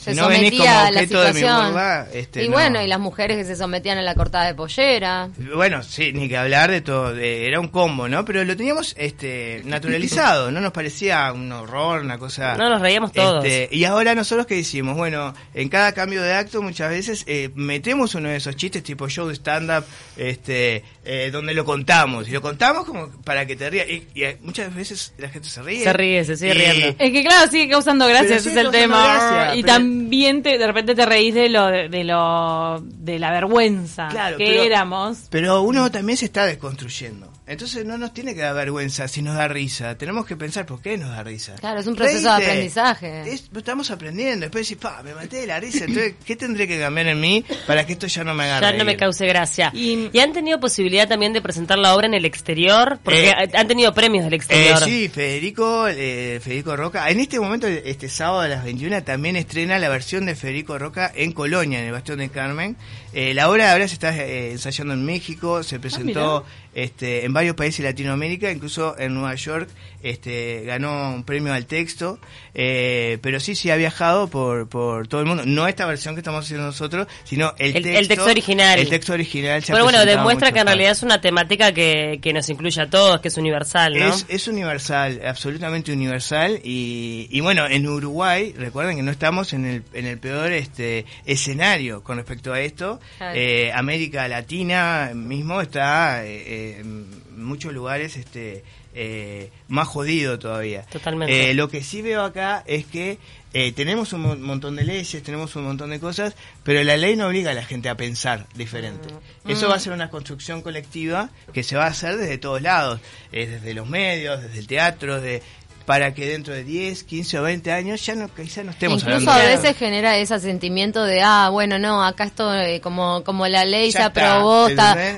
Se 0.00 0.14
sometía 0.14 0.86
a 0.86 0.90
la 0.90 1.00
situación. 1.00 1.76
Este, 2.12 2.44
y 2.44 2.48
bueno, 2.48 2.82
y 2.82 2.86
las 2.86 2.98
mujeres 2.98 3.36
que 3.36 3.44
se 3.44 3.54
sometían 3.54 3.98
a 3.98 4.02
la 4.02 4.14
cortada 4.14 4.46
de 4.46 4.54
pollera. 4.54 5.28
Bueno, 5.54 5.82
sí, 5.82 6.12
ni 6.12 6.28
que 6.28 6.36
hablar 6.36 6.70
de 6.70 6.80
todo, 6.80 7.14
era 7.16 7.60
un 7.60 7.68
combo, 7.68 8.08
¿no? 8.08 8.24
Pero 8.24 8.42
lo 8.44 8.56
teníamos 8.56 8.94
este 8.98 9.62
naturalizado, 9.64 10.50
no 10.50 10.60
nos 10.60 10.72
parecía 10.72 11.32
un 11.32 11.52
horror, 11.52 12.00
una 12.00 12.18
cosa... 12.18 12.56
No, 12.56 12.70
nos 12.70 12.80
reíamos 12.80 13.12
todos. 13.12 13.44
Este, 13.44 13.76
y 13.76 13.84
ahora 13.84 14.14
nosotros 14.14 14.46
qué 14.46 14.56
decimos, 14.56 14.96
bueno, 14.96 15.34
en 15.54 15.68
cada 15.68 15.92
cambio 15.92 16.22
de 16.22 16.32
acto 16.32 16.62
muchas 16.62 16.90
veces 16.90 17.24
eh, 17.26 17.50
metemos 17.54 18.14
uno 18.14 18.30
de 18.30 18.36
esos 18.36 18.56
chistes 18.56 18.82
tipo 18.82 19.08
show 19.08 19.28
de 19.28 19.34
stand-up, 19.34 19.84
este, 20.16 20.82
eh, 21.04 21.30
donde 21.32 21.54
lo 21.54 21.64
contamos, 21.64 22.28
y 22.28 22.32
lo 22.32 22.42
contamos 22.42 22.84
como 22.84 23.10
para 23.22 23.46
que 23.46 23.56
te 23.56 23.70
rías, 23.70 23.88
y, 23.88 24.06
muchas 24.42 24.74
veces 24.74 25.14
la 25.18 25.28
gente 25.28 25.48
se 25.48 25.62
ríe. 25.62 25.82
Se 25.82 25.92
ríe, 25.92 26.24
se 26.24 26.36
sigue 26.36 26.54
riendo. 26.54 26.88
Es 26.98 27.12
que 27.12 27.22
claro, 27.22 27.50
sigue 27.50 27.70
causando 27.70 28.06
gracias, 28.06 28.40
ese 28.40 28.50
es 28.50 28.56
el 28.56 28.70
tema. 28.70 29.52
y 29.54 29.62
también 29.62 30.00
también 30.10 30.42
de 30.42 30.66
repente 30.66 30.94
te 30.94 31.06
reís 31.06 31.34
de 31.34 31.48
lo 31.48 31.66
de, 31.66 32.04
lo 32.04 32.80
de 32.82 33.18
la 33.18 33.30
vergüenza 33.30 34.08
que 34.36 34.66
éramos. 34.66 35.28
Pero 35.30 35.62
uno 35.62 35.90
también 35.90 36.16
se 36.16 36.24
está 36.24 36.46
desconstruyendo. 36.46 37.29
Entonces 37.50 37.84
no 37.84 37.98
nos 37.98 38.14
tiene 38.14 38.32
que 38.32 38.42
dar 38.42 38.54
vergüenza 38.54 39.08
si 39.08 39.22
nos 39.22 39.34
da 39.34 39.48
risa. 39.48 39.98
Tenemos 39.98 40.24
que 40.24 40.36
pensar 40.36 40.64
por 40.66 40.80
qué 40.80 40.96
nos 40.96 41.10
da 41.10 41.24
risa. 41.24 41.56
Claro, 41.56 41.80
es 41.80 41.86
un 41.88 41.96
proceso 41.96 42.28
de 42.28 42.44
aprendizaje. 42.44 43.24
estamos 43.28 43.90
aprendiendo. 43.90 44.44
Después 44.46 44.68
decís, 44.68 44.80
pa, 44.80 45.02
me 45.02 45.14
maté 45.14 45.38
de 45.38 45.46
la 45.48 45.58
risa. 45.58 45.86
Entonces, 45.86 46.14
¿qué 46.24 46.36
tendré 46.36 46.68
que 46.68 46.78
cambiar 46.78 47.08
en 47.08 47.18
mí 47.18 47.44
para 47.66 47.84
que 47.84 47.94
esto 47.94 48.06
ya 48.06 48.22
no 48.22 48.34
me 48.34 48.44
haga 48.44 48.70
Ya 48.70 48.78
no 48.78 48.84
me 48.84 48.96
cause 48.96 49.26
gracia. 49.26 49.72
Y, 49.74 50.16
han 50.16 50.32
tenido 50.32 50.60
posibilidad 50.60 51.08
también 51.08 51.32
de 51.32 51.42
presentar 51.42 51.76
la 51.76 51.92
obra 51.92 52.06
en 52.06 52.14
el 52.14 52.24
exterior? 52.24 53.00
Porque 53.02 53.30
eh, 53.30 53.50
han 53.52 53.66
tenido 53.66 53.92
premios 53.92 54.26
del 54.26 54.34
exterior. 54.34 54.80
Eh, 54.82 54.84
sí, 54.84 55.08
Federico, 55.08 55.88
eh, 55.88 56.38
Federico 56.40 56.76
Roca. 56.76 57.10
En 57.10 57.18
este 57.18 57.40
momento, 57.40 57.66
este 57.66 58.08
sábado 58.08 58.42
a 58.42 58.48
las 58.48 58.62
21, 58.62 59.02
también 59.02 59.34
estrena 59.34 59.76
la 59.80 59.88
versión 59.88 60.24
de 60.24 60.36
Federico 60.36 60.78
Roca 60.78 61.10
en 61.12 61.32
Colonia, 61.32 61.80
en 61.80 61.86
el 61.86 61.92
Bastión 61.92 62.20
de 62.20 62.28
Carmen. 62.28 62.76
la 63.12 63.50
obra 63.50 63.72
ahora 63.72 63.88
se 63.88 63.94
está 63.94 64.14
ensayando 64.16 64.94
en 64.94 65.04
México, 65.04 65.64
se 65.64 65.80
presentó... 65.80 66.46
Ah, 66.46 66.59
este, 66.74 67.24
en 67.24 67.32
varios 67.32 67.56
países 67.56 67.78
de 67.82 67.90
Latinoamérica, 67.90 68.50
incluso 68.50 68.96
en 68.98 69.14
Nueva 69.14 69.34
York 69.34 69.68
este, 70.02 70.62
ganó 70.64 71.12
un 71.12 71.24
premio 71.24 71.52
al 71.52 71.66
texto, 71.66 72.18
eh, 72.54 73.18
pero 73.22 73.40
sí, 73.40 73.54
sí 73.54 73.70
ha 73.70 73.76
viajado 73.76 74.28
por, 74.28 74.68
por 74.68 75.08
todo 75.08 75.20
el 75.20 75.26
mundo. 75.26 75.42
No 75.46 75.66
esta 75.66 75.84
versión 75.86 76.14
que 76.14 76.20
estamos 76.20 76.44
haciendo 76.44 76.66
nosotros, 76.66 77.08
sino 77.24 77.54
el, 77.58 77.72
texto, 77.72 77.90
el 77.90 78.08
texto 78.08 78.30
original. 78.30 78.78
El 78.78 78.88
texto 78.88 79.12
original. 79.12 79.62
pero 79.66 79.84
bueno, 79.84 80.04
demuestra 80.04 80.52
que 80.52 80.60
en 80.60 80.66
realidad 80.66 80.92
es 80.92 81.02
una 81.02 81.20
temática 81.20 81.72
que, 81.72 82.18
que 82.22 82.32
nos 82.32 82.48
incluye 82.48 82.80
a 82.80 82.88
todos, 82.88 83.20
que 83.20 83.28
es 83.28 83.36
universal, 83.36 83.94
¿no? 83.98 84.08
Es, 84.08 84.26
es 84.28 84.48
universal, 84.48 85.20
absolutamente 85.26 85.92
universal. 85.92 86.60
Y, 86.62 87.28
y 87.30 87.40
bueno, 87.40 87.66
en 87.66 87.86
Uruguay, 87.86 88.54
recuerden 88.56 88.96
que 88.96 89.02
no 89.02 89.10
estamos 89.10 89.52
en 89.52 89.66
el, 89.66 89.82
en 89.92 90.06
el 90.06 90.18
peor 90.18 90.52
este 90.52 91.04
escenario 91.26 92.02
con 92.02 92.16
respecto 92.16 92.52
a 92.52 92.60
esto. 92.60 93.00
Eh, 93.34 93.70
América 93.74 94.28
Latina 94.28 95.10
mismo 95.14 95.60
está... 95.60 96.24
Eh, 96.24 96.59
en 96.80 97.06
muchos 97.36 97.72
lugares 97.72 98.16
este 98.16 98.64
eh, 98.94 99.50
más 99.68 99.86
jodido 99.88 100.38
todavía. 100.38 100.82
Totalmente. 100.82 101.50
Eh, 101.50 101.54
lo 101.54 101.68
que 101.68 101.82
sí 101.82 102.02
veo 102.02 102.22
acá 102.22 102.64
es 102.66 102.86
que 102.86 103.18
eh, 103.52 103.72
tenemos 103.72 104.12
un 104.12 104.42
montón 104.42 104.76
de 104.76 104.84
leyes, 104.84 105.22
tenemos 105.22 105.54
un 105.56 105.64
montón 105.64 105.90
de 105.90 106.00
cosas, 106.00 106.34
pero 106.64 106.82
la 106.82 106.96
ley 106.96 107.16
no 107.16 107.28
obliga 107.28 107.52
a 107.52 107.54
la 107.54 107.64
gente 107.64 107.88
a 107.88 107.96
pensar 107.96 108.46
diferente. 108.54 109.08
Mm. 109.44 109.50
Eso 109.50 109.68
va 109.68 109.74
a 109.74 109.76
mm. 109.78 109.80
ser 109.80 109.92
una 109.92 110.10
construcción 110.10 110.62
colectiva 110.62 111.30
que 111.52 111.62
se 111.62 111.76
va 111.76 111.84
a 111.84 111.88
hacer 111.88 112.16
desde 112.16 112.38
todos 112.38 112.62
lados, 112.62 113.00
desde 113.30 113.74
los 113.74 113.88
medios, 113.88 114.42
desde 114.42 114.58
el 114.58 114.66
teatro, 114.66 115.20
de, 115.20 115.42
para 115.90 116.14
que 116.14 116.24
dentro 116.24 116.54
de 116.54 116.62
10, 116.62 117.02
15 117.02 117.38
o 117.40 117.42
20 117.42 117.72
años 117.72 118.06
ya 118.06 118.14
no, 118.14 118.32
quizá 118.32 118.62
no 118.62 118.70
estemos 118.70 119.02
Incluso 119.02 119.28
a 119.28 119.38
veces 119.38 119.76
genera 119.76 120.16
ese 120.18 120.38
sentimiento 120.38 121.02
de, 121.02 121.20
ah, 121.20 121.48
bueno, 121.50 121.80
no, 121.80 122.04
acá 122.04 122.22
esto, 122.22 122.54
eh, 122.54 122.80
como, 122.80 123.24
como 123.24 123.48
la 123.48 123.64
ley 123.64 123.90
se 123.90 124.00
aprobó, 124.00 124.68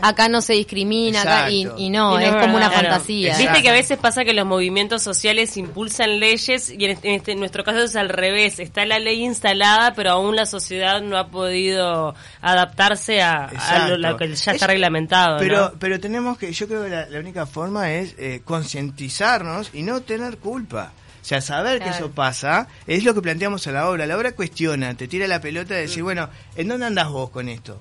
acá 0.01 0.31
no 0.31 0.41
se 0.41 0.55
discrimina, 0.55 1.51
y, 1.51 1.91
no, 1.91 2.19
es, 2.19 2.35
como 2.37 2.57
una 2.57 2.71
fantasía. 2.71 3.37
Viste 3.37 3.61
que 3.61 3.69
a 3.69 3.75
veces 3.75 3.99
pasa 3.99 4.25
que 4.25 4.33
los 4.33 4.47
movimientos 4.47 5.03
sociales 5.03 5.59
impulsan 5.59 6.19
leyes 6.19 6.71
y 6.71 6.87
en, 6.87 6.93
este, 6.93 7.17
este, 7.17 7.33
en, 7.33 7.41
nuestro 7.41 7.65
caso 7.65 7.83
es 7.83 7.95
al 7.95 8.09
revés, 8.09 8.59
está 8.59 8.87
la 8.87 8.99
ley 8.99 9.23
instalada, 9.23 9.93
pero 9.93 10.13
aún 10.13 10.37
la 10.37 10.47
sociedad 10.47 11.03
no 11.03 11.19
ha 11.19 11.29
podido 11.29 12.15
adaptarse 12.41 13.21
a, 13.21 13.51
lo, 13.99 14.17
que 14.17 14.35
ya 14.35 14.53
está 14.53 14.69
reglamentado. 14.69 15.37
Pero, 15.39 15.75
pero 15.79 16.01
tenemos 16.01 16.39
que, 16.39 16.51
yo 16.51 16.67
creo 16.67 16.85
que 16.85 16.89
la, 16.89 17.21
única 17.21 17.45
forma 17.45 17.93
es 17.93 18.15
eh, 18.17 18.41
concientizarnos 18.43 19.69
y 19.75 19.83
no 19.83 20.01
tener 20.01 20.39
culpa 20.39 20.62
o 20.71 21.25
sea, 21.25 21.41
saber 21.41 21.81
que 21.81 21.91
eso 21.91 22.11
pasa 22.11 22.67
es 22.87 23.05
lo 23.05 23.15
que 23.15 23.23
planteamos 23.23 23.67
a 23.69 23.73
la 23.73 23.89
obra. 23.89 24.07
La 24.07 24.17
obra 24.17 24.33
cuestiona, 24.33 24.95
te 24.97 25.07
tira 25.07 25.29
la 25.29 25.41
pelota 25.41 25.75
de 25.75 25.83
decir, 25.83 26.03
mm. 26.03 26.07
bueno, 26.07 26.29
¿en 26.57 26.69
dónde 26.69 26.87
andas 26.87 27.09
vos 27.09 27.31
con 27.31 27.49
esto? 27.49 27.81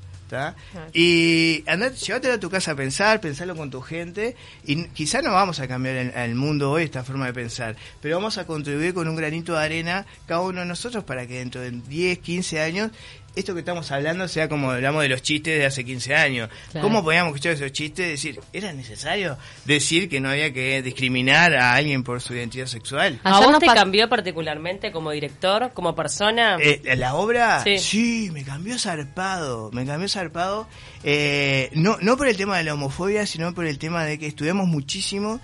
Y 0.94 1.64
andá, 1.68 1.90
llévatelo 1.90 2.36
a 2.36 2.40
tu 2.40 2.50
casa 2.50 2.72
a 2.72 2.76
pensar, 2.76 3.20
pensarlo 3.20 3.56
con 3.56 3.70
tu 3.70 3.82
gente. 3.82 4.36
Y 4.66 4.86
quizá 4.90 5.22
no 5.22 5.32
vamos 5.34 5.60
a 5.60 5.68
cambiar 5.68 5.96
el, 5.96 6.36
mundo 6.36 6.72
hoy, 6.72 6.84
esta 6.84 7.04
forma 7.04 7.26
de 7.26 7.34
pensar, 7.34 7.76
pero 8.02 8.16
vamos 8.16 8.38
a 8.38 8.46
contribuir 8.46 8.94
con 8.94 9.08
un 9.08 9.16
granito 9.16 9.54
de 9.54 9.64
arena 9.64 10.06
cada 10.28 10.42
uno 10.42 10.62
de 10.62 10.66
nosotros 10.66 11.04
para 11.04 11.28
que 11.28 11.40
dentro 11.40 11.62
de 11.62 11.72
10, 11.72 12.20
15 12.20 12.62
años 12.62 12.92
esto 13.36 13.54
que 13.54 13.60
estamos 13.62 13.90
hablando 13.92 14.28
sea 14.28 14.50
como 14.50 14.72
hablamos 14.72 15.04
de 15.04 15.10
los 15.10 15.22
chistes 15.22 15.58
de 15.58 15.66
hace 15.66 15.86
15 15.86 16.16
años. 16.16 16.50
¿Cómo 16.82 17.04
podíamos 17.04 17.32
escuchar 17.32 17.54
esos 17.54 17.72
chistes 17.72 18.06
y 18.06 18.10
decir, 18.12 18.40
¿era 18.52 18.74
necesario 18.74 19.38
decir 19.66 20.10
que 20.10 20.20
no 20.20 20.30
había 20.30 20.52
que 20.52 20.82
discriminar 20.82 21.56
a 21.56 21.74
alguien 21.74 22.04
por 22.04 22.22
su 22.22 22.34
identidad 22.34 22.66
sexual? 22.66 23.20
¿A 23.24 23.40
vos 23.40 23.58
te 23.60 23.68
cambió 23.68 24.10
particularmente 24.10 24.92
como 24.92 25.12
director, 25.12 25.72
como 25.74 25.96
persona? 25.96 26.58
Eh, 26.60 26.82
¿La 26.98 27.16
obra? 27.16 27.64
Sí. 27.64 28.30
me 28.34 28.44
cambió 28.44 28.78
zarpado, 28.78 29.72
me 29.72 29.86
cambió 29.86 30.10
zarpado. 30.10 30.68
Eh, 31.04 31.70
no, 31.74 31.98
no 32.02 32.18
por 32.18 32.28
el 32.28 32.36
tema 32.36 32.58
de 32.58 32.66
la 32.66 32.74
homofobia, 32.74 33.26
sino 33.26 33.54
por 33.54 33.66
el 33.66 33.80
tema 33.80 34.04
de 34.04 34.20
que 34.20 34.28
estudiamos 34.28 34.68
muchísimo 34.68 35.40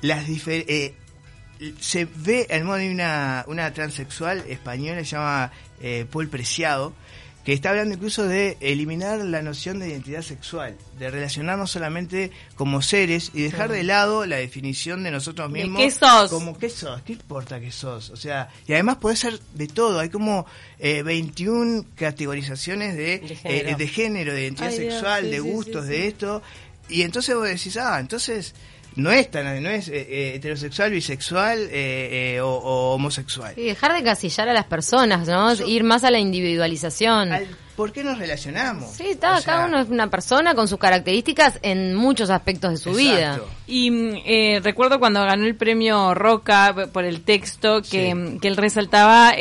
las 0.00 0.26
diferencias. 0.26 0.76
Eh, 0.76 0.94
se 1.80 2.06
ve, 2.16 2.46
el 2.50 2.64
modo 2.64 2.76
de 2.76 2.90
una, 2.90 3.44
una 3.48 3.72
transexual 3.72 4.44
española, 4.48 5.00
se 5.00 5.16
llama 5.16 5.50
Paul 6.12 6.28
Preciado, 6.28 6.92
que 7.44 7.52
está 7.52 7.70
hablando 7.70 7.94
incluso 7.94 8.24
de 8.24 8.58
eliminar 8.60 9.20
la 9.20 9.40
noción 9.40 9.78
de 9.78 9.88
identidad 9.88 10.22
sexual, 10.22 10.76
de 10.98 11.10
relacionarnos 11.10 11.70
solamente 11.70 12.30
como 12.56 12.82
seres 12.82 13.30
y 13.32 13.42
dejar 13.42 13.70
de 13.70 13.82
lado 13.84 14.26
la 14.26 14.36
definición 14.36 15.02
de 15.02 15.10
nosotros 15.10 15.50
mismos. 15.50 15.82
¿Qué 15.82 15.90
sos? 15.90 16.30
Como 16.30 16.58
qué 16.58 16.68
sos, 16.68 17.00
qué 17.02 17.14
importa 17.14 17.58
qué 17.58 17.72
sos. 17.72 18.10
O 18.10 18.16
sea, 18.16 18.50
y 18.66 18.74
además 18.74 18.98
puede 18.98 19.16
ser 19.16 19.40
de 19.54 19.66
todo. 19.66 20.00
Hay 20.00 20.10
como 20.10 20.46
eh, 20.78 21.02
21 21.02 21.86
categorizaciones 21.94 22.96
de, 22.96 23.20
de 23.78 23.88
género, 23.88 24.34
de, 24.34 24.42
identidad 24.42 24.70
sexual, 24.70 25.30
de 25.30 25.40
gustos, 25.40 25.86
de 25.86 26.08
esto. 26.08 26.42
Y 26.90 27.02
entonces 27.02 27.34
vos 27.34 27.46
decís, 27.46 27.76
ah, 27.76 27.98
entonces 28.00 28.54
no 28.96 29.12
es 29.12 29.30
tan 29.30 29.62
no 29.62 29.70
es 29.70 29.88
eh, 29.88 30.06
eh, 30.08 30.32
heterosexual, 30.34 30.90
bisexual 30.90 31.68
eh, 31.70 32.40
o, 32.42 32.94
homosexual. 32.94 33.54
Y 33.56 33.64
dejar 33.64 33.94
de 33.94 34.02
casillar 34.02 34.48
a 34.48 34.52
las 34.52 34.64
personas, 34.64 35.26
¿no? 35.26 35.52
Ir 35.66 35.84
más 35.84 36.04
a 36.04 36.10
la 36.10 36.18
individualización. 36.18 37.30
¿Por 37.76 37.92
qué 37.92 38.02
nos 38.02 38.18
relacionamos? 38.18 38.90
Sí, 38.90 39.10
está, 39.10 39.40
cada 39.42 39.66
uno 39.66 39.78
es 39.78 39.88
una 39.88 40.10
persona 40.10 40.56
con 40.56 40.66
sus 40.66 40.80
características 40.80 41.60
en 41.62 41.94
muchos 41.94 42.28
aspectos 42.28 42.72
de 42.72 42.76
su 42.76 42.92
vida. 42.92 43.40
Y 43.68 44.58
recuerdo 44.58 44.98
cuando 44.98 45.20
ganó 45.20 45.44
el 45.44 45.54
premio 45.54 46.12
Roca 46.12 46.74
por 46.92 47.04
el 47.04 47.22
texto 47.22 47.80
que, 47.82 48.36
que 48.42 48.48
él 48.48 48.56
resaltaba 48.56 49.32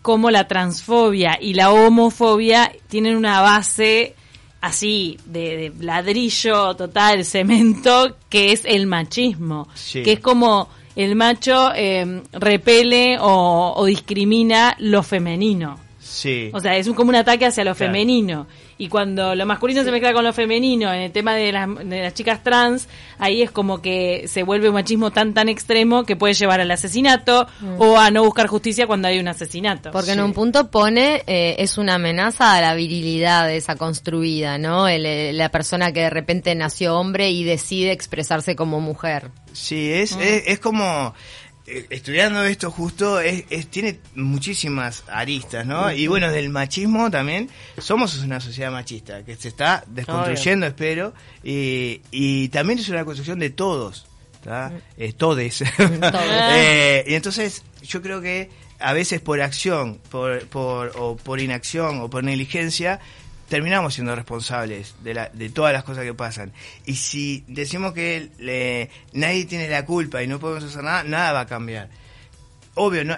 cómo 0.00 0.30
la 0.30 0.48
transfobia 0.48 1.36
y 1.38 1.52
la 1.52 1.72
homofobia 1.72 2.72
tienen 2.88 3.16
una 3.16 3.42
base 3.42 4.14
así 4.64 5.18
de, 5.26 5.72
ladrillo 5.80 6.74
total, 6.74 7.24
cemento, 7.24 8.16
que 8.30 8.52
es 8.52 8.62
el 8.64 8.86
machismo, 8.86 9.68
que 9.92 10.12
es 10.12 10.20
como 10.20 10.68
el 10.96 11.16
macho 11.16 11.70
eh, 11.74 12.22
repele 12.32 13.18
o, 13.20 13.84
discrimina 13.86 14.74
lo 14.78 15.02
femenino. 15.02 15.78
Sí. 16.00 16.50
O 16.54 16.60
sea, 16.60 16.76
es 16.76 16.86
un, 16.86 16.94
como 16.94 17.10
un 17.10 17.16
ataque 17.16 17.44
hacia 17.44 17.62
lo 17.62 17.74
femenino. 17.74 18.46
Y 18.78 18.88
cuando 18.88 19.34
lo 19.34 19.46
masculino 19.46 19.84
se 19.84 19.90
mezcla 19.90 20.12
con 20.12 20.24
lo 20.24 20.32
femenino, 20.32 20.92
en 20.92 21.02
el 21.02 21.12
tema 21.12 21.34
de 21.34 21.52
las, 21.52 21.68
de 21.76 22.02
las, 22.02 22.14
chicas 22.14 22.42
trans, 22.42 22.88
ahí 23.18 23.42
es 23.42 23.50
como 23.50 23.80
que 23.80 24.24
se 24.26 24.42
vuelve 24.42 24.68
un 24.68 24.74
machismo 24.74 25.10
tan 25.10 25.34
tan 25.34 25.48
extremo 25.48 26.04
que 26.04 26.16
puede 26.16 26.34
llevar 26.34 26.60
al 26.60 26.70
asesinato 26.70 27.46
mm. 27.60 27.80
o 27.80 27.98
a 27.98 28.10
no 28.10 28.24
buscar 28.24 28.46
justicia 28.46 28.86
cuando 28.86 29.08
hay 29.08 29.18
un 29.18 29.28
asesinato. 29.28 29.90
Porque 29.92 30.12
en 30.12 30.20
un 30.20 30.32
punto 30.32 30.70
pone, 30.70 31.22
eh, 31.26 31.56
es 31.58 31.78
una 31.78 31.94
amenaza 31.94 32.56
a 32.56 32.60
la 32.60 32.74
virilidad 32.74 33.50
esa 33.52 33.76
construida, 33.76 34.58
¿no? 34.58 34.86
la 34.88 35.48
persona 35.50 35.92
que 35.92 36.00
de 36.00 36.10
repente 36.10 36.54
nació 36.54 36.98
hombre 36.98 37.30
y 37.30 37.44
decide 37.44 37.92
expresarse 37.92 38.56
como 38.56 38.80
mujer. 38.80 39.30
Sí, 39.52 39.92
es, 39.92 40.16
mm. 40.16 40.20
es, 40.20 40.42
es 40.46 40.58
como 40.58 40.84
eh, 40.84 41.43
estudiando 41.66 42.44
esto 42.44 42.70
justo 42.70 43.20
es, 43.20 43.46
tiene 43.68 44.00
muchísimas 44.14 45.04
aristas, 45.08 45.66
¿no? 45.66 45.90
Y 45.92 46.06
bueno, 46.06 46.30
del 46.30 46.50
machismo 46.50 47.10
también, 47.10 47.48
somos 47.78 48.16
una 48.18 48.40
sociedad 48.40 48.70
machista 48.70 49.24
que 49.24 49.36
se 49.36 49.48
está 49.48 49.84
desconstruyendo, 49.86 50.66
espero, 50.66 51.14
y, 51.42 52.02
y 52.10 52.48
también 52.48 52.78
es 52.78 52.88
una 52.88 53.04
construcción 53.04 53.38
de 53.38 53.50
todos, 53.50 54.06
eh, 54.98 55.12
todes. 55.16 55.62
eh, 55.62 57.04
y 57.06 57.14
entonces 57.14 57.62
yo 57.82 58.02
creo 58.02 58.20
que 58.20 58.50
a 58.78 58.92
veces 58.92 59.20
por 59.20 59.40
acción, 59.40 60.00
por, 60.10 60.46
por, 60.48 60.92
o 60.96 61.16
por 61.16 61.40
inacción 61.40 62.00
o 62.00 62.10
por 62.10 62.24
negligencia, 62.24 63.00
terminamos 63.48 63.94
siendo 63.94 64.14
responsables 64.14 64.94
de, 65.02 65.14
la, 65.14 65.28
de 65.32 65.50
todas 65.50 65.72
las 65.72 65.84
cosas 65.84 66.04
que 66.04 66.14
pasan. 66.14 66.52
Y 66.86 66.94
si 66.94 67.44
decimos 67.46 67.92
que 67.92 68.30
le, 68.38 68.90
nadie 69.12 69.44
tiene 69.44 69.68
la 69.68 69.84
culpa 69.84 70.22
y 70.22 70.26
no 70.26 70.38
podemos 70.38 70.64
hacer 70.64 70.82
nada, 70.82 71.04
nada 71.04 71.32
va 71.32 71.40
a 71.40 71.46
cambiar. 71.46 71.88
Obvio, 72.76 73.04
no, 73.04 73.16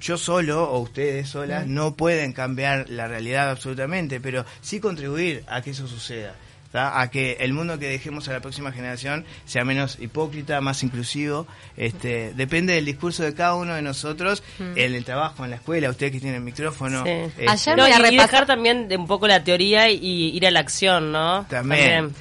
yo 0.00 0.16
solo 0.16 0.64
o 0.64 0.78
ustedes 0.78 1.28
solas 1.28 1.66
no 1.66 1.94
pueden 1.94 2.32
cambiar 2.32 2.88
la 2.88 3.06
realidad 3.06 3.50
absolutamente, 3.50 4.18
pero 4.18 4.46
sí 4.62 4.80
contribuir 4.80 5.44
a 5.46 5.60
que 5.60 5.70
eso 5.70 5.86
suceda 5.86 6.34
a 6.78 7.10
que 7.10 7.36
el 7.40 7.52
mundo 7.52 7.78
que 7.78 7.88
dejemos 7.88 8.28
a 8.28 8.32
la 8.32 8.40
próxima 8.40 8.72
generación 8.72 9.24
sea 9.44 9.64
menos 9.64 9.98
hipócrita, 10.00 10.60
más 10.60 10.82
inclusivo. 10.82 11.46
Este, 11.76 12.32
depende 12.34 12.74
del 12.74 12.84
discurso 12.84 13.22
de 13.22 13.34
cada 13.34 13.54
uno 13.54 13.74
de 13.74 13.82
nosotros, 13.82 14.42
mm. 14.58 14.76
en 14.76 14.94
el 14.94 15.04
trabajo, 15.04 15.44
en 15.44 15.50
la 15.50 15.56
escuela, 15.56 15.90
ustedes 15.90 16.12
que 16.12 16.20
tienen 16.20 16.36
el 16.36 16.44
micrófono. 16.44 17.04
Este, 17.04 17.46
Ayer 17.48 17.76
voy 17.76 17.92
a 17.92 17.98
repasar 17.98 18.46
también 18.46 18.88
de 18.88 18.96
un 18.96 19.06
poco 19.06 19.26
la 19.26 19.42
teoría 19.44 19.90
y 19.90 20.36
ir 20.36 20.46
a 20.46 20.50
la 20.50 20.60
acción, 20.60 21.12
¿no? 21.12 21.46
también. 21.48 22.14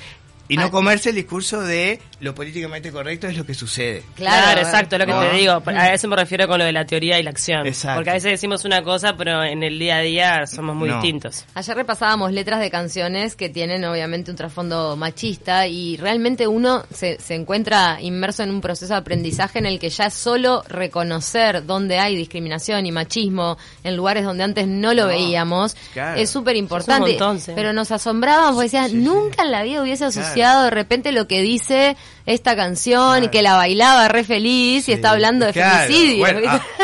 Y 0.48 0.58
no 0.58 0.72
comerse 0.72 1.10
el 1.10 1.16
discurso 1.16 1.62
de 1.62 2.00
lo 2.20 2.34
políticamente 2.34 2.92
correcto 2.92 3.28
es 3.28 3.38
lo 3.38 3.46
que 3.46 3.54
sucede. 3.54 4.04
Claro, 4.16 4.62
exacto, 4.62 4.98
lo 4.98 5.06
que 5.06 5.14
te 5.14 5.36
digo. 5.36 5.62
A 5.66 5.94
eso 5.94 6.08
me 6.08 6.16
refiero 6.16 6.48
con 6.48 6.60
lo 6.60 6.66
de 6.66 6.72
la 6.72 6.86
teoría 6.86 7.20
y 7.20 7.24
la 7.24 7.30
acción. 7.30 7.68
Exacto. 7.68 7.98
Porque 7.98 8.10
a 8.10 8.14
veces 8.14 8.32
decimos 8.32 8.66
una 8.66 8.82
cosa, 8.82 9.16
pero 9.18 9.44
en 9.44 9.64
el 9.64 9.78
día 9.78 9.98
a 9.98 10.02
día 10.02 10.48
somos 10.48 10.76
muy 10.76 10.90
distintos. 10.90 11.46
Ayer 11.54 11.76
repasábamos 11.76 12.32
letras 12.32 12.60
de 12.60 12.72
canciones 12.72 13.36
que 13.36 13.50
tienen 13.50 13.84
obviamente 13.86 14.32
un 14.32 14.38
trasfondo 14.38 14.96
machista 14.96 15.68
y 15.68 15.98
realmente 15.98 16.48
uno 16.48 16.84
se, 16.94 17.20
se 17.20 17.36
encuentra 17.36 17.98
inmerso 18.02 18.44
en 18.44 18.52
un 18.52 18.62
proceso 18.62 18.94
de 18.94 19.00
aprendizaje 19.00 19.60
en 19.60 19.66
el 19.66 19.80
que 19.80 19.90
ya 19.90 20.10
solo 20.10 20.64
reconocer 20.68 21.66
dónde 21.66 22.00
hay 22.00 22.16
discriminación 22.16 22.86
y 22.86 22.92
machismo 22.92 23.58
en 23.84 23.96
lugares 23.96 24.24
donde 24.24 24.44
antes 24.44 24.68
no 24.68 24.94
lo 24.94 25.08
veíamos 25.08 25.76
es 26.16 26.30
súper 26.30 26.56
importante. 26.56 27.18
Pero 27.56 27.74
nos 27.74 27.92
asombrábamos 27.92 28.56
porque 28.56 28.66
decían, 28.66 29.04
nunca 29.04 29.44
en 29.44 29.52
la 29.52 29.64
vida 29.64 29.82
hubiese 29.82 30.06
de 30.38 30.70
repente 30.70 31.12
lo 31.12 31.28
que 31.28 31.42
dice 31.42 31.98
esta 32.26 32.56
canción 32.56 33.24
y 33.24 33.30
que 33.30 33.42
la 33.42 33.56
bailaba 33.56 34.08
re 34.08 34.24
feliz 34.24 34.88
y 34.90 34.92
está 34.92 35.12
hablando 35.12 35.46
de 35.46 35.54
femicidio. 35.54 36.26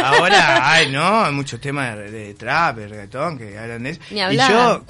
ahora 0.04 0.72
hay, 0.74 0.90
¿no? 0.92 1.26
Hay 1.26 1.32
muchos 1.34 1.60
temas 1.62 1.98
de, 1.98 2.34
trap, 2.34 2.78
de 2.78 2.88
reggaetón 2.88 3.38
que 3.38 3.58
hablan 3.58 3.84
de 3.84 3.90
eso. 3.92 4.02
y 4.10 4.38
yo, 4.38 4.84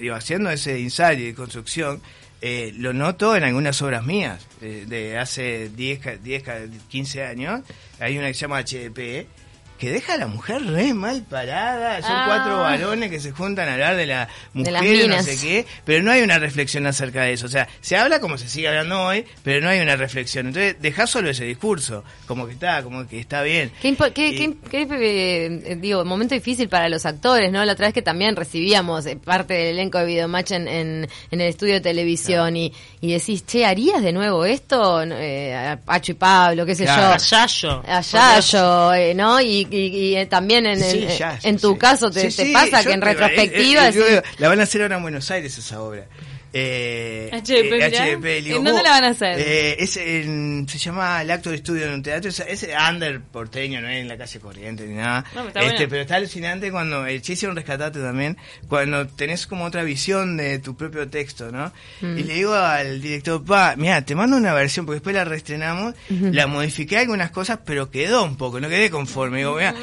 iba 0.00 0.16
haciendo 0.16 0.50
ese 0.50 0.78
ensayo 0.78 1.24
de 1.24 1.34
construcción, 1.34 2.00
eh, 2.42 2.72
lo 2.76 2.92
noto 2.92 3.34
en 3.34 3.44
algunas 3.44 3.80
obras 3.82 4.04
mías 4.04 4.46
de 4.60 5.18
hace 5.18 5.70
10, 5.70 6.22
10, 6.22 6.44
15 6.88 7.24
años. 7.24 7.60
Hay 7.98 8.18
una 8.18 8.28
que 8.28 8.34
se 8.34 8.40
llama 8.40 8.60
HDP 8.60 9.26
que 9.78 9.90
deja 9.90 10.14
a 10.14 10.16
la 10.18 10.26
mujer 10.26 10.64
re 10.64 10.94
mal 10.94 11.22
parada. 11.28 12.00
Son 12.02 12.10
Ah. 12.12 12.24
cuatro 12.26 12.60
varones 12.60 13.10
que 13.10 13.20
se 13.20 13.32
juntan 13.32 13.68
a 13.68 13.74
hablar 13.74 13.96
de 13.96 14.06
la 14.06 14.26
De 14.54 14.70
mujer, 14.70 14.74
no 14.74 15.08
minas. 15.08 15.24
sé 15.24 15.36
qué, 15.38 15.66
pero 15.84 16.02
no 16.02 16.10
hay 16.10 16.22
una 16.22 16.38
reflexión 16.38 16.86
acerca 16.86 17.22
de 17.22 17.32
eso. 17.34 17.46
O 17.46 17.48
sea, 17.50 17.68
se 17.80 17.96
habla 17.96 18.20
como 18.20 18.38
se 18.38 18.48
sigue 18.48 18.68
hablando 18.68 19.00
hoy, 19.02 19.24
pero 19.42 19.60
no 19.60 19.68
hay 19.68 19.80
una 19.80 19.96
reflexión. 19.96 20.46
Entonces, 20.48 20.76
dejá 20.80 21.06
solo 21.06 21.30
ese 21.30 21.44
discurso, 21.44 22.04
como 22.26 22.46
que 22.46 22.52
está, 22.54 22.82
como 22.82 23.06
que 23.06 23.18
está 23.20 23.42
bien. 23.42 23.70
Qué, 23.82 23.88
impo- 23.96 24.12
qué- 24.12 24.28
Y- 24.28 24.36
qué- 24.36 24.56
qué, 24.70 24.82
eh, 24.82 25.62
eh, 25.72 25.76
digo, 25.80 26.04
momento 26.04 26.34
difícil 26.34 26.68
para 26.68 26.88
los 26.88 27.04
actores, 27.06 27.50
¿no? 27.52 27.64
La 27.64 27.72
otra 27.72 27.86
vez 27.86 27.94
que 27.94 28.02
también 28.02 28.36
recibíamos 28.36 29.06
eh, 29.06 29.16
parte 29.16 29.54
del 29.54 29.66
elenco 29.68 29.98
de 29.98 30.04
Videomatch 30.06 30.52
en, 30.52 30.68
en, 30.68 31.08
en 31.30 31.40
el 31.40 31.48
estudio 31.48 31.74
de 31.74 31.80
televisión 31.80 32.56
y, 32.56 32.72
y 33.00 33.12
decís, 33.12 33.44
che, 33.46 33.64
¿harías 33.66 34.02
de 34.02 34.12
nuevo 34.12 34.44
esto? 34.44 35.02
Eh, 35.02 35.54
a 35.54 35.76
Pacho 35.84 36.12
y 36.12 36.14
Pablo, 36.14 36.64
qué 36.66 36.74
sé 36.74 36.84
Claro. 36.84 37.16
yo. 37.18 37.36
Yayo. 37.36 37.82
Allá 37.86 38.40
yo, 38.40 38.94
eh, 38.94 39.14
¿no? 39.14 39.40
Y, 39.40 39.65
y- 39.70 39.76
y, 39.86 40.16
eh, 40.16 40.26
también 40.26 40.66
en, 40.66 40.80
Sí, 40.80 41.04
en- 41.08 41.16
ya, 41.18 41.38
en 41.42 41.58
tu 41.58 41.76
caso 41.78 42.10
te, 42.10 42.30
te 42.30 42.52
pasa 42.52 42.82
que 42.84 42.92
en 42.92 43.00
retrospectiva 43.00 43.86
eh, 43.86 43.88
eh, 43.88 43.92
digo, 43.92 44.06
la 44.38 44.48
van 44.48 44.60
a 44.60 44.62
hacer 44.64 44.82
ahora 44.82 44.96
en 44.96 45.02
Buenos 45.02 45.30
Aires 45.30 45.56
esa 45.58 45.80
obra. 45.82 46.06
Eh, 46.58 47.30
HDP, 47.32 48.24
eh, 48.24 48.56
¿En 48.56 48.64
dónde 48.64 48.82
la 48.82 48.90
van 48.90 49.04
a 49.04 49.08
hacer? 49.08 49.38
eh, 49.38 49.76
es 49.78 49.96
en- 49.98 50.66
se 50.68 50.78
llama 50.78 51.20
el 51.20 51.30
acto 51.30 51.50
de 51.50 51.56
estudio 51.56 51.84
en 51.86 51.92
un 51.94 52.02
teatro. 52.02 52.30
Es, 52.30 52.40
es 52.40 52.66
under 52.90 53.20
porteño, 53.20 53.80
no 53.82 53.88
es 53.88 53.98
en 53.98 54.08
la 54.08 54.16
calle 54.16 54.40
corriente 54.40 54.86
ni 54.86 54.94
nada. 54.94 55.24
No, 55.34 55.42
pero 55.44 55.48
está 55.48 55.60
este, 55.60 55.72
bueno. 55.74 55.88
Pero 55.90 56.02
está 56.02 56.16
alucinante 56.16 56.70
cuando. 56.70 57.06
El 57.06 57.20
Che 57.20 57.46
un 57.46 57.56
rescatate 57.56 58.00
también. 58.00 58.36
Cuando 58.68 59.06
tenés 59.06 59.46
como 59.46 59.64
otra 59.64 59.82
visión 59.82 60.36
de 60.36 60.58
tu 60.58 60.76
propio 60.76 61.08
texto, 61.08 61.52
¿no? 61.52 61.72
Mm. 62.00 62.18
Y 62.18 62.22
le 62.22 62.34
digo 62.34 62.54
al 62.54 63.00
director, 63.02 63.44
pa, 63.44 63.74
mira, 63.76 64.02
te 64.02 64.14
mando 64.14 64.36
una 64.36 64.54
versión 64.54 64.86
porque 64.86 64.96
después 64.96 65.14
la 65.14 65.24
reestrenamos. 65.24 65.94
La 66.08 66.46
modifiqué 66.46 66.98
algunas 66.98 67.30
cosas, 67.30 67.58
pero 67.66 67.90
quedó 67.90 68.24
un 68.24 68.36
poco, 68.36 68.60
no 68.60 68.68
quedé 68.68 68.90
conforme. 68.90 69.38
Digo, 69.38 69.56
mira. 69.56 69.74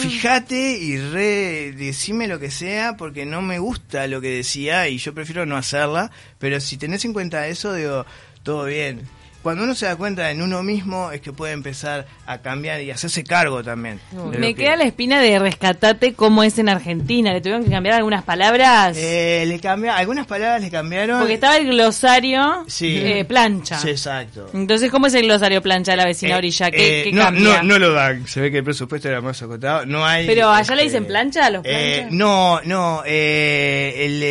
Fíjate 0.00 0.78
y 0.78 0.96
re 0.96 1.72
decime 1.72 2.26
lo 2.26 2.38
que 2.38 2.50
sea 2.50 2.96
porque 2.96 3.26
no 3.26 3.42
me 3.42 3.58
gusta 3.58 4.06
lo 4.06 4.20
que 4.20 4.30
decía 4.30 4.88
y 4.88 4.98
yo 4.98 5.14
prefiero 5.14 5.46
no 5.46 5.56
hacerla, 5.56 6.10
pero 6.38 6.60
si 6.60 6.76
tenés 6.76 7.04
en 7.04 7.12
cuenta 7.12 7.46
eso, 7.46 7.74
digo, 7.74 8.06
todo 8.42 8.64
bien. 8.64 9.02
Cuando 9.42 9.64
uno 9.64 9.74
se 9.74 9.86
da 9.86 9.96
cuenta 9.96 10.30
en 10.30 10.40
uno 10.40 10.62
mismo 10.62 11.10
es 11.10 11.20
que 11.20 11.32
puede 11.32 11.52
empezar 11.52 12.06
a 12.26 12.38
cambiar 12.38 12.80
y 12.80 12.90
hacerse 12.90 13.24
cargo 13.24 13.62
también. 13.64 14.00
Me 14.38 14.54
que- 14.54 14.62
queda 14.62 14.76
la 14.76 14.84
espina 14.84 15.20
de 15.20 15.38
rescatate 15.38 16.14
cómo 16.14 16.42
es 16.44 16.58
en 16.58 16.68
Argentina. 16.68 17.32
Le 17.32 17.40
tuvieron 17.40 17.64
que 17.64 17.70
cambiar 17.70 17.96
algunas 17.96 18.22
palabras. 18.22 18.96
Eh, 18.96 19.44
le 19.46 19.58
cambia, 19.58 19.96
algunas 19.96 20.26
palabras 20.26 20.60
le 20.60 20.70
cambiaron. 20.70 21.18
porque 21.18 21.34
estaba 21.34 21.56
el 21.56 21.66
glosario 21.66 22.64
Sí. 22.68 22.96
eh, 22.98 23.24
plancha. 23.24 23.78
Sí, 23.78 23.90
exacto. 23.90 24.48
Entonces, 24.54 24.90
¿cómo 24.90 25.08
es 25.08 25.14
el 25.14 25.24
glosario 25.24 25.60
plancha 25.60 25.92
de 25.92 25.96
la 25.96 26.04
vecina 26.06 26.34
Eh, 26.34 26.38
orilla? 26.38 26.70
¿Qué, 26.70 27.00
eh, 27.00 27.04
qué 27.04 27.12
no, 27.12 27.24
cambia? 27.24 27.62
no, 27.62 27.62
no 27.64 27.78
lo 27.78 27.92
dan. 27.92 28.26
Se 28.28 28.40
ve 28.40 28.50
que 28.50 28.58
el 28.58 28.64
presupuesto 28.64 29.08
era 29.08 29.20
más 29.20 29.42
acotado. 29.42 29.84
No 29.86 30.06
hay. 30.06 30.26
Pero 30.26 30.50
allá 30.50 30.74
le 30.76 30.82
este, 30.82 30.98
dicen 30.98 31.06
plancha 31.08 31.46
a 31.46 31.50
los 31.50 31.62
eh, 31.64 31.94
planchas. 32.08 32.12
no, 32.12 32.60
no. 32.64 33.02
El, 33.04 34.22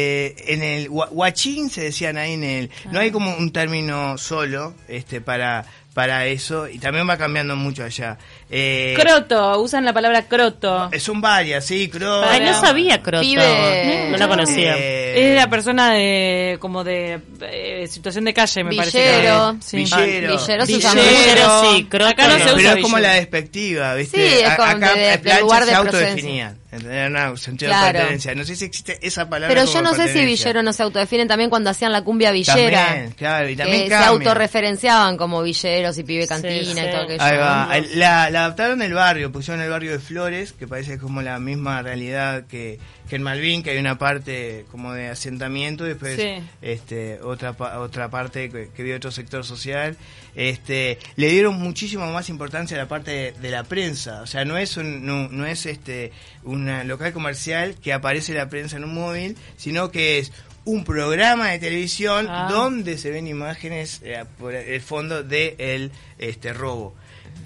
en 0.48 0.62
el 0.64 0.90
gua- 0.90 1.10
guachín 1.10 1.70
se 1.70 1.82
decían 1.82 2.18
ahí 2.18 2.34
en 2.34 2.44
el. 2.44 2.70
No 2.92 3.00
Ah. 3.00 3.02
hay 3.04 3.12
como 3.12 3.36
un 3.36 3.52
término 3.52 4.18
solo 4.18 4.74
este 4.88 5.01
para 5.24 5.66
para 5.94 6.26
eso 6.26 6.70
y 6.70 6.80
también 6.80 7.08
va 7.10 7.18
cambiando 7.18 7.54
mucho 7.58 7.84
allá. 7.84 8.18
Eh, 8.50 8.94
Croto, 8.98 9.60
usan 9.60 9.84
la 9.84 9.92
palabra 9.92 10.26
croto. 10.26 10.90
eh, 10.90 11.00
son 11.02 11.20
varias, 11.20 11.66
sí, 11.66 11.90
creo. 11.90 12.24
Ay, 12.24 12.40
no 12.40 12.58
sabía, 12.60 13.02
Croto. 13.02 13.22
Pibe. 13.22 14.08
No 14.10 14.16
la 14.18 14.28
conocía. 14.30 14.78
Eh, 14.78 15.32
Es 15.32 15.36
la 15.36 15.50
persona 15.50 15.92
de 15.92 16.56
como 16.62 16.86
de 16.86 17.20
eh, 17.42 17.88
situación 17.90 18.24
de 18.24 18.34
calle, 18.34 18.64
me 18.64 18.74
parece. 18.76 19.00
que- 19.04 19.12
Villero. 19.18 19.58
Sí. 19.60 19.78
Villero. 19.78 20.38
Villero 20.38 20.40
se 20.40 20.74
Villero. 20.78 20.94
Villero, 20.94 21.62
sí, 21.74 21.84
croto 21.90 22.10
Acá 22.10 22.28
no 22.28 22.34
no. 22.34 22.40
se 22.40 22.46
pero 22.46 22.56
usa 22.58 22.70
es 22.74 22.82
como 22.82 22.96
villero. 22.96 23.14
la 23.14 23.20
despectiva, 23.20 23.94
¿viste? 23.96 24.18
Sí, 24.30 24.44
es 24.46 24.56
como 24.56 24.70
acá 24.72 24.94
de- 24.94 25.00
de 25.02 25.18
plancha 25.18 25.42
lugar 25.42 25.64
se 25.64 25.70
de 25.72 25.76
autodefinían. 25.76 26.58
¿Entendés? 26.72 27.12
No, 27.12 27.38
sentido 27.38 27.70
Claro. 27.72 27.88
de 27.88 27.94
pertenencia. 27.94 28.36
No 28.36 28.44
sé 28.46 28.56
si 28.56 28.66
existe 28.66 29.00
esa 29.06 29.30
palabra. 29.30 29.54
Pero 29.54 29.66
como 29.68 29.74
yo 29.74 29.82
no 29.84 29.94
sé 29.96 30.12
si. 30.14 30.26
Villero 30.26 30.64
no 30.64 30.72
se 30.74 30.84
autodefinen 30.84 31.28
también 31.28 31.50
cuando 31.50 31.70
hacían 31.70 31.92
la 31.92 32.04
cumbia 32.04 32.32
villera. 32.32 32.86
También, 32.88 33.12
claro, 33.12 33.50
y 33.50 33.56
también 33.56 33.84
que 33.84 33.90
se 33.90 33.96
autorreferenciaban 33.96 35.18
como 35.18 35.42
villeros 35.44 35.98
y 35.98 36.04
pibe 36.04 36.28
cantina 36.28 36.54
sí. 36.64 36.72
y 36.72 36.92
todo 36.92 37.02
aquello. 37.02 37.22
Ahí 37.22 37.38
va. 37.38 37.70
La, 37.96 38.30
la 38.30 38.40
adaptaron 38.46 38.82
el 38.82 38.94
barrio, 38.94 39.32
pusieron 39.32 39.62
el 39.64 39.70
barrio 39.70 39.92
de 39.92 40.00
Flores, 40.00 40.54
que 40.54 40.68
parece 40.68 40.98
como 40.98 41.22
la 41.22 41.40
misma 41.40 41.82
realidad 41.82 42.46
que, 42.48 42.80
que 43.10 43.16
en 43.18 43.24
Malvin, 43.24 43.64
que 43.64 43.72
hay 43.72 43.78
una 43.78 43.98
parte 43.98 44.66
como 44.72 44.94
de 44.94 45.10
asentamiento, 45.10 45.86
y 45.86 45.90
después 45.90 46.16
Sí. 46.16 46.42
este 46.62 47.20
otra 47.22 47.54
pa- 47.54 47.80
otra 47.80 48.10
parte 48.10 48.50
que, 48.50 48.70
que 48.76 48.84
vive 48.84 48.96
otro 48.96 49.12
sector 49.12 49.44
social. 49.46 49.98
Este, 50.34 50.98
le 51.18 51.28
dieron 51.30 51.60
muchísimo 51.60 52.10
más 52.12 52.30
importancia 52.30 52.78
a 52.78 52.80
la 52.80 52.88
parte 52.88 53.12
de, 53.12 53.32
de 53.34 53.50
la 53.52 53.64
prensa, 53.64 54.22
o 54.22 54.28
sea, 54.28 54.46
no 54.46 54.58
es 54.58 54.78
un, 54.78 55.06
no, 55.06 55.28
no 55.28 55.46
es 55.46 55.66
este 55.66 56.14
un 56.44 56.61
local 56.88 57.14
comercial 57.14 57.76
que 57.82 57.94
aparece 57.94 58.34
la 58.34 58.50
prensa 58.50 58.78
en 58.78 58.84
un 58.84 58.94
móvil, 58.94 59.38
sino 59.58 59.92
que 59.92 60.20
es 60.20 60.32
un 60.66 60.84
programa 60.84 61.50
de 61.50 61.60
televisión 61.60 62.28
Ah. 62.30 62.48
donde 62.50 62.98
se 62.98 63.10
ven 63.12 63.28
imágenes 63.28 64.02
eh, 64.04 64.24
por 64.40 64.54
el 64.54 64.82
fondo 64.82 65.24
de 65.24 65.56
el 65.58 65.92
este 66.20 66.54
robo. 66.54 66.96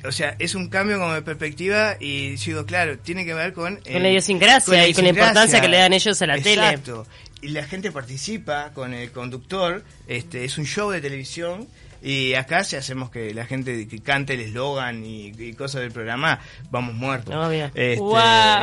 O 0.03 0.11
sea, 0.11 0.35
es 0.39 0.53
un 0.55 0.69
cambio 0.69 0.99
como 0.99 1.13
de 1.13 1.21
perspectiva 1.21 1.95
y 1.99 2.35
digo, 2.35 2.65
claro, 2.65 2.97
tiene 2.99 3.25
que 3.25 3.33
ver 3.33 3.53
con... 3.53 3.77
Con 3.77 4.03
la 4.03 4.09
idiosincrasia 4.09 4.87
y 4.87 4.93
con 4.93 5.03
la 5.03 5.09
importancia 5.11 5.61
que 5.61 5.67
le 5.67 5.77
dan 5.77 5.93
ellos 5.93 6.21
a 6.21 6.27
la 6.27 6.35
tele. 6.37 6.69
Exacto. 6.69 7.07
Y 7.41 7.49
la 7.49 7.63
gente 7.63 7.91
participa 7.91 8.71
con 8.73 8.93
el 8.93 9.11
conductor, 9.11 9.83
este 10.07 10.45
es 10.45 10.57
un 10.57 10.65
show 10.65 10.89
de 10.91 11.01
televisión 11.01 11.67
y 12.05 12.35
acá 12.35 12.63
si 12.63 12.75
hacemos 12.75 13.09
que 13.09 13.33
la 13.33 13.45
gente 13.45 13.87
que 13.87 13.99
cante 14.01 14.35
el 14.35 14.41
eslogan 14.41 15.03
y, 15.03 15.33
y 15.37 15.53
cosas 15.53 15.81
del 15.81 15.91
programa, 15.91 16.39
vamos 16.69 16.93
muertos. 16.93 17.33
Obvio. 17.35 17.65
Este. 17.73 17.95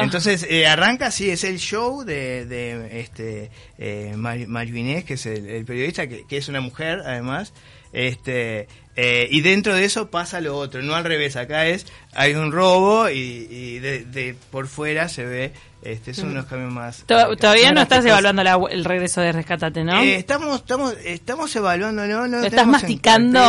Entonces 0.03 0.47
eh, 0.49 0.67
arranca, 0.67 1.11
sí, 1.11 1.29
es 1.29 1.43
el 1.45 1.59
show 1.59 2.05
de, 2.05 2.47
de 2.47 3.01
este 3.01 3.51
eh, 3.79 4.15
Mar- 4.17 4.47
Mario 4.47 4.77
Inés, 4.77 5.05
que 5.05 5.15
es 5.15 5.27
el, 5.27 5.49
el 5.49 5.65
periodista, 5.65 6.07
que, 6.07 6.25
que 6.29 6.37
es 6.37 6.49
una 6.49 6.61
mujer 6.61 7.01
además. 7.05 7.53
Este 7.93 8.69
eh, 8.97 9.29
y 9.31 9.41
dentro 9.43 9.75
de 9.75 9.85
eso 9.85 10.11
pasa 10.11 10.41
lo 10.41 10.57
otro, 10.57 10.81
no 10.83 10.95
al 10.95 11.05
revés. 11.05 11.37
Acá 11.37 11.67
es 11.67 11.87
hay 12.15 12.35
un 12.35 12.53
robo 12.53 13.11
y, 13.11 13.19
y 13.51 13.79
de, 13.81 14.05
de 14.05 14.35
por 14.51 14.67
fuera 14.69 15.09
se 15.09 15.25
ve. 15.25 15.53
Este 15.83 16.15
son 16.15 16.31
unos 16.31 16.47
cambios 16.47 16.73
más. 16.73 17.03
To- 17.07 17.37
Todavía 17.37 17.73
no 17.73 17.81
estás 17.83 18.05
evaluando 18.07 18.45
la- 18.45 18.59
el 18.71 18.85
regreso 18.85 19.21
de 19.21 19.33
Rescatate, 19.33 19.83
¿no? 19.83 20.01
Eh, 20.01 20.15
estamos, 20.15 20.61
estamos, 20.61 20.95
estamos 21.05 21.57
evaluando, 21.57 22.07
¿no? 22.07 22.29
no 22.29 22.39
¿Lo 22.39 22.47
estás 22.47 22.67
masticando? 22.69 23.41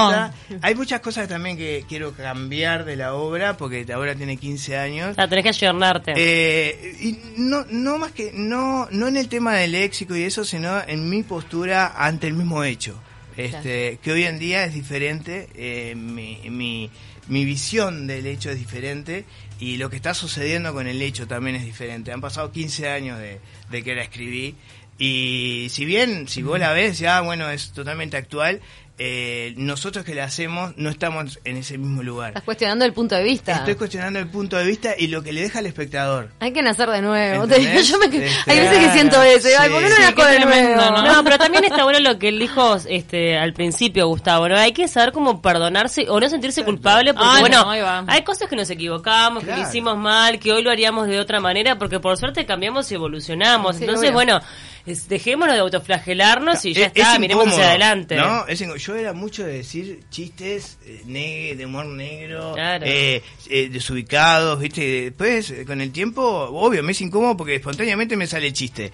Hay 0.61 0.73
muchas 0.75 0.99
cosas 1.01 1.27
también 1.27 1.57
que 1.57 1.85
quiero 1.87 2.13
cambiar 2.13 2.85
de 2.85 2.95
la 2.95 3.13
obra, 3.13 3.55
porque 3.55 3.85
la 3.85 3.99
obra 3.99 4.15
tiene 4.15 4.37
15 4.37 4.77
años. 4.77 5.15
Ah, 5.17 5.27
tenés 5.27 5.43
que 5.43 5.49
ayornarte. 5.49 6.13
Eh, 6.17 6.97
y 7.01 7.19
no, 7.37 7.65
no 7.69 7.97
más 7.99 8.11
que, 8.11 8.31
no, 8.33 8.87
no 8.91 9.07
en 9.07 9.17
el 9.17 9.27
tema 9.29 9.53
del 9.55 9.73
léxico 9.73 10.15
y 10.15 10.23
eso, 10.23 10.43
sino 10.43 10.81
en 10.87 11.09
mi 11.09 11.21
postura 11.23 11.93
ante 11.95 12.27
el 12.27 12.33
mismo 12.33 12.63
hecho. 12.63 12.99
Este, 13.37 13.99
que 14.03 14.11
hoy 14.11 14.23
en 14.25 14.37
día 14.37 14.63
es 14.63 14.73
diferente, 14.75 15.49
eh, 15.55 15.95
mi, 15.95 16.37
mi, 16.51 16.89
mi 17.27 17.45
visión 17.45 18.05
del 18.05 18.27
hecho 18.27 18.51
es 18.51 18.59
diferente 18.59 19.25
y 19.63 19.77
lo 19.77 19.89
que 19.89 19.95
está 19.95 20.13
sucediendo 20.13 20.73
con 20.73 20.87
el 20.87 21.01
hecho 21.01 21.25
también 21.25 21.55
es 21.55 21.63
diferente. 21.63 22.11
Han 22.11 22.19
pasado 22.19 22.51
15 22.51 22.89
años 22.89 23.17
de, 23.17 23.39
de 23.69 23.83
que 23.83 23.95
la 23.95 24.03
escribí 24.03 24.55
y 24.97 25.67
si 25.69 25.85
bien, 25.85 26.27
si 26.27 26.43
vos 26.43 26.59
la 26.59 26.73
ves, 26.73 26.99
ya 26.99 27.21
bueno, 27.21 27.49
es 27.49 27.71
totalmente 27.71 28.17
actual, 28.17 28.61
eh, 28.99 29.53
nosotros 29.57 30.05
que 30.05 30.13
la 30.13 30.25
hacemos 30.25 30.73
no 30.77 30.89
estamos 30.89 31.39
en 31.45 31.57
ese 31.57 31.77
mismo 31.79 32.03
lugar. 32.03 32.29
Estás 32.29 32.43
cuestionando 32.43 32.85
el 32.85 32.93
punto 32.93 33.15
de 33.15 33.23
vista. 33.23 33.53
Estoy 33.53 33.73
cuestionando 33.75 34.19
el 34.19 34.27
punto 34.27 34.55
de 34.55 34.65
vista 34.65 34.93
y 34.97 35.07
lo 35.07 35.23
que 35.23 35.33
le 35.33 35.41
deja 35.41 35.59
al 35.59 35.65
espectador. 35.65 36.29
Hay 36.39 36.53
que 36.53 36.61
nacer 36.61 36.89
de 36.89 37.01
nuevo. 37.01 37.43
¿Entendés? 37.45 37.87
Yo 37.87 37.97
me- 37.97 38.05
Este, 38.05 38.29
hay 38.51 38.59
veces 38.59 38.77
que 38.77 38.91
siento 38.91 39.21
eso. 39.23 39.47
Ay, 39.59 39.69
¿por 39.71 39.81
qué 39.81 39.89
no 39.89 39.95
sí, 39.95 40.01
qué 40.15 40.25
de 40.25 40.35
tremendo, 40.37 40.75
nuevo? 40.75 40.97
¿no? 40.97 41.13
No, 41.15 41.23
pero 41.23 41.37
también 41.39 41.63
está 41.65 41.83
bueno 41.83 41.99
lo 42.01 42.19
que 42.19 42.27
él 42.29 42.37
dijo 42.39 42.77
este, 42.87 43.37
al 43.37 43.53
principio, 43.53 44.07
Gustavo, 44.07 44.47
¿no? 44.47 44.57
Hay 44.57 44.73
que 44.73 44.87
saber 44.87 45.11
cómo 45.11 45.41
perdonarse 45.41 46.05
o 46.09 46.19
no 46.19 46.29
sentirse 46.29 46.63
culpable 46.63 47.13
porque, 47.13 47.27
Ah, 47.29 47.33
no, 47.49 47.65
bueno, 47.65 48.05
hay 48.07 48.23
cosas 48.23 48.47
que 48.47 48.55
nos 48.55 48.69
equivocamos, 48.69 49.43
que 49.43 49.51
lo 49.55 49.61
hicimos 49.61 49.97
mal, 49.97 50.37
que 50.39 50.51
hoy 50.53 50.61
lo 50.61 50.69
haríamos 50.69 51.07
de 51.07 51.19
otra 51.19 51.39
manera, 51.39 51.77
porque 51.79 51.99
por 51.99 52.15
suerte 52.17 52.45
cambiamos 52.45 52.91
y 52.91 52.95
evolucionamos. 52.95 53.75
Sí, 53.77 53.83
Entonces, 53.83 54.09
obvio. 54.09 54.13
bueno, 54.13 54.41
es- 54.85 55.07
dejémonos 55.07 55.55
de 55.55 55.61
autoflagelarnos 55.61 56.63
y 56.65 56.73
ya 56.73 56.87
Es- 56.87 56.93
está, 56.95 57.13
es 57.13 57.19
miremos 57.19 57.47
hacia 57.47 57.69
adelante. 57.69 58.15
¿no? 58.15 58.45
Es 58.47 58.59
yo 58.77 58.95
era 58.95 59.13
mucho 59.13 59.45
de 59.45 59.53
decir 59.53 60.01
chistes 60.09 60.77
eh, 60.85 61.55
de 61.57 61.65
humor 61.65 61.85
negro, 61.85 62.53
Claro. 62.53 62.85
eh, 62.87 63.21
eh, 63.49 63.69
desubicados, 63.69 64.59
¿viste? 64.59 64.81
Después, 65.05 65.49
eh, 65.51 65.65
con 65.65 65.81
el 65.81 65.91
tiempo, 65.91 66.21
obvio, 66.23 66.83
me 66.83 66.91
es 66.91 67.01
incómodo 67.01 67.37
porque 67.37 67.55
espontáneamente 67.55 68.17
me 68.17 68.27
sale 68.27 68.47
el 68.47 68.53
chiste. 68.53 68.91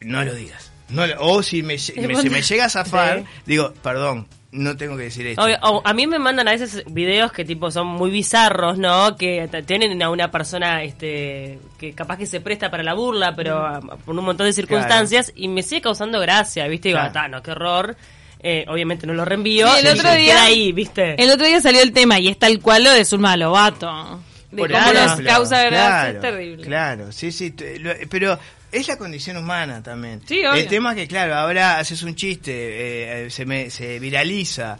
No 0.00 0.24
lo 0.24 0.34
digas. 0.34 0.70
No 0.88 1.04
o 1.18 1.42
si 1.42 1.62
me, 1.62 1.74
me- 1.74 1.78
si 1.78 2.30
me 2.30 2.42
llega 2.42 2.64
a 2.64 2.68
zafar, 2.70 3.20
Sí. 3.20 3.24
digo, 3.46 3.72
perdón, 3.82 4.26
no 4.52 4.76
tengo 4.76 4.96
que 4.96 5.04
decir 5.04 5.26
esto. 5.28 5.42
O- 5.62 5.82
a 5.84 5.92
mí 5.94 6.06
me 6.06 6.18
mandan 6.18 6.48
a 6.48 6.50
veces 6.52 6.82
videos 6.90 7.30
que 7.32 7.44
tipo 7.44 7.70
son 7.70 7.86
muy 7.86 8.10
bizarros, 8.10 8.78
¿no? 8.78 9.16
Que 9.16 9.48
tienen 9.66 10.02
a 10.02 10.10
una 10.10 10.30
persona 10.30 10.82
este 10.82 11.58
que 11.78 11.92
capaz 11.92 12.16
que 12.18 12.26
se 12.26 12.40
presta 12.40 12.70
para 12.70 12.82
la 12.82 12.94
burla, 12.94 13.34
pero 13.36 13.58
ah, 13.58 13.80
por 14.04 14.18
un 14.18 14.24
montón 14.24 14.46
de 14.46 14.52
circunstancias 14.52 15.32
y 15.36 15.48
me 15.48 15.62
sigue 15.62 15.82
causando 15.82 16.18
gracia, 16.20 16.66
¿viste? 16.66 16.88
Y 16.88 16.92
digo, 16.92 17.00
Claro. 17.00 17.20
"Ah, 17.24 17.28
no, 17.28 17.42
qué 17.42 17.50
horror. 17.52 17.96
Eh, 18.42 18.64
obviamente 18.68 19.06
no 19.06 19.12
lo 19.12 19.24
reenvío. 19.24 19.66
Y 19.76 19.80
el 19.80 19.84
y 19.84 19.88
otro 19.90 20.10
se 20.10 20.16
día- 20.16 20.32
queda 20.32 20.42
ahí, 20.44 20.72
¿viste? 20.72 21.22
El 21.22 21.30
otro 21.30 21.46
día 21.46 21.60
salió 21.60 21.82
el 21.82 21.92
tema 21.92 22.18
y 22.18 22.28
es 22.28 22.38
tal 22.38 22.58
cual 22.60 22.84
lo 22.84 22.90
de 22.90 23.04
Zulma 23.04 23.36
Lobato. 23.36 24.20
de 24.50 24.56
Por 24.62 24.72
cómo 24.72 24.84
nos 24.86 24.96
ejemplo, 25.12 25.26
causa 25.30 25.62
gracia 25.62 25.68
claro, 25.78 26.10
es 26.14 26.20
terrible. 26.20 26.64
Claro, 26.64 27.12
sí, 27.12 27.30
sí, 27.30 27.54
pero 28.10 28.36
es 28.72 28.88
la 28.88 28.96
condición 28.96 29.36
humana 29.36 29.82
también. 29.82 30.20
Sí, 30.26 30.38
obvio. 30.44 30.54
El 30.54 30.66
tema 30.68 30.90
es 30.90 30.96
que, 30.96 31.08
claro, 31.08 31.34
ahora 31.34 31.78
haces 31.78 32.02
un 32.02 32.14
chiste, 32.14 32.52
eh, 32.52 33.26
eh, 33.26 33.30
se, 33.30 33.44
me, 33.46 33.70
se 33.70 33.98
viraliza 33.98 34.78